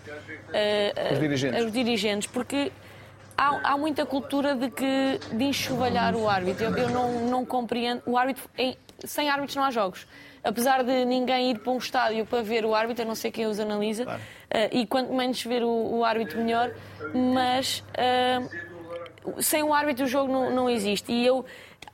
[0.53, 1.65] eh, Os dirigentes.
[1.65, 2.71] os dirigentes, porque
[3.37, 6.63] há, há muita cultura de que de enxovalhar o árbitro.
[6.67, 8.01] Eu, eu não, não compreendo.
[8.05, 10.05] O árbitro, em- sem árbitros não há jogos.
[10.43, 13.45] Apesar de ninguém ir para um estádio para ver o árbitro, a não ser quem
[13.45, 14.05] os analisa,
[14.49, 16.71] eh, e quanto menos ver o, o árbitro, melhor.
[17.33, 18.39] Mas eh,
[19.39, 21.11] sem o árbitro o jogo não, não existe.
[21.11, 21.45] E eu.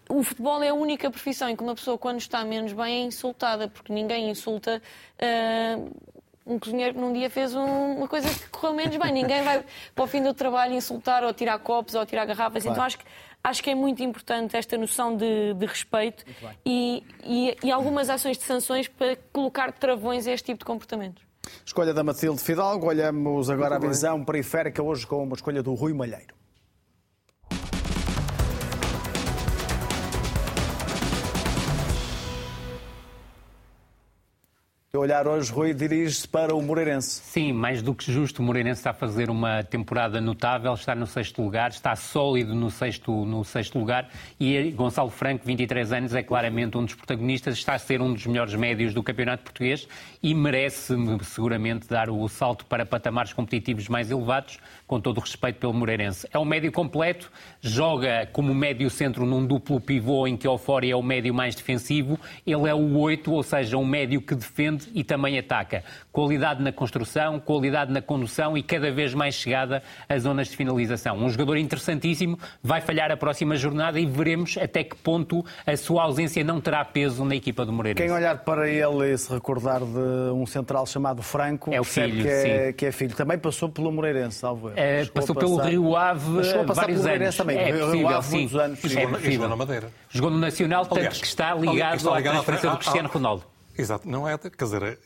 [0.10, 3.06] O futebol é a única profissão em que uma pessoa, quando está menos bem, é
[3.08, 4.82] insultada, porque ninguém insulta
[5.20, 5.78] eh,
[6.46, 9.12] um cozinheiro que num dia fez um- uma coisa que correu menos bem.
[9.12, 12.66] Ninguém vai para o fim do trabalho insultar ou tirar copos ou tirar garrafas.
[12.66, 13.04] Então acho que,
[13.44, 16.26] acho que é muito importante esta noção de, de respeito
[16.66, 21.24] e, e, e algumas ações de sanções para colocar travões a este tipo de comportamentos.
[21.66, 22.88] Escolha da Matilde Fidalgo.
[22.88, 26.36] Olhamos agora a visão periférica, hoje com uma escolha do Rui Malheiro.
[34.94, 37.20] O olhar hoje, Rui, dirige-se para o Moreirense.
[37.22, 41.06] Sim, mais do que justo, o Moreirense está a fazer uma temporada notável, está no
[41.06, 44.10] sexto lugar, está sólido no sexto, no sexto lugar
[44.40, 48.26] e Gonçalo Franco, 23 anos, é claramente um dos protagonistas, está a ser um dos
[48.26, 49.86] melhores médios do campeonato português
[50.24, 54.58] e merece seguramente dar o salto para patamares competitivos mais elevados,
[54.88, 56.26] com todo o respeito pelo Moreirense.
[56.32, 57.30] É um médio completo,
[57.60, 62.18] joga como médio centro num duplo pivô em que Ofori é o médio mais defensivo,
[62.46, 65.84] ele é o 8, ou seja, um médio que defende e também ataca.
[66.12, 71.18] Qualidade na construção, qualidade na condução e cada vez mais chegada às zonas de finalização.
[71.18, 76.04] Um jogador interessantíssimo, vai falhar a próxima jornada e veremos até que ponto a sua
[76.04, 78.04] ausência não terá peso na equipa do Moreirense.
[78.04, 82.24] Quem olhar para ele e se recordar de um central chamado Franco, É o filho,
[82.24, 83.16] que, é, que é filho.
[83.16, 87.02] Também passou pelo Moreirense, salvo Chegou passou a pelo Rio Ave chegou a passar vários
[87.02, 87.38] pelo anos.
[87.38, 87.58] Também.
[87.58, 88.60] É Rio possível, Ave, sim.
[88.60, 88.84] anos.
[88.84, 89.50] E É jogou, jogou possível.
[89.50, 89.88] na Madeira.
[90.10, 92.78] Jogou no Nacional, tanto Aliás, que está aliás, ligado está à ligado à- transferência do
[92.78, 93.44] Cristiano Ronaldo.
[93.78, 94.38] Exato, não é?
[94.38, 95.00] Quer dizer,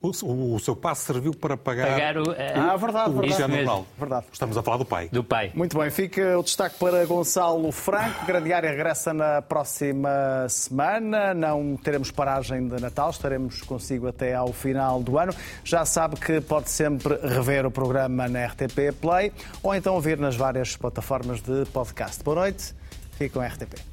[0.00, 3.54] o, o- o seu passe serviu para pagar, Pagar o, eh, Ah, verdade, o verdade.
[3.60, 3.86] Ronaldo.
[3.96, 4.26] Verdade.
[4.32, 5.08] Estamos a falar do pai.
[5.12, 5.52] do pai.
[5.54, 8.26] Muito bem, fica o destaque para Gonçalo Franco.
[8.26, 10.10] Grande área regressa na próxima
[10.48, 11.32] semana.
[11.34, 15.32] Não teremos paragem de Natal, estaremos consigo até ao final do ano.
[15.64, 20.34] Já sabe que pode sempre rever o programa na RTP Play ou então ouvir nas
[20.34, 22.22] várias plataformas de podcast.
[22.24, 22.74] Boa noite,
[23.12, 23.91] fique com a RTP.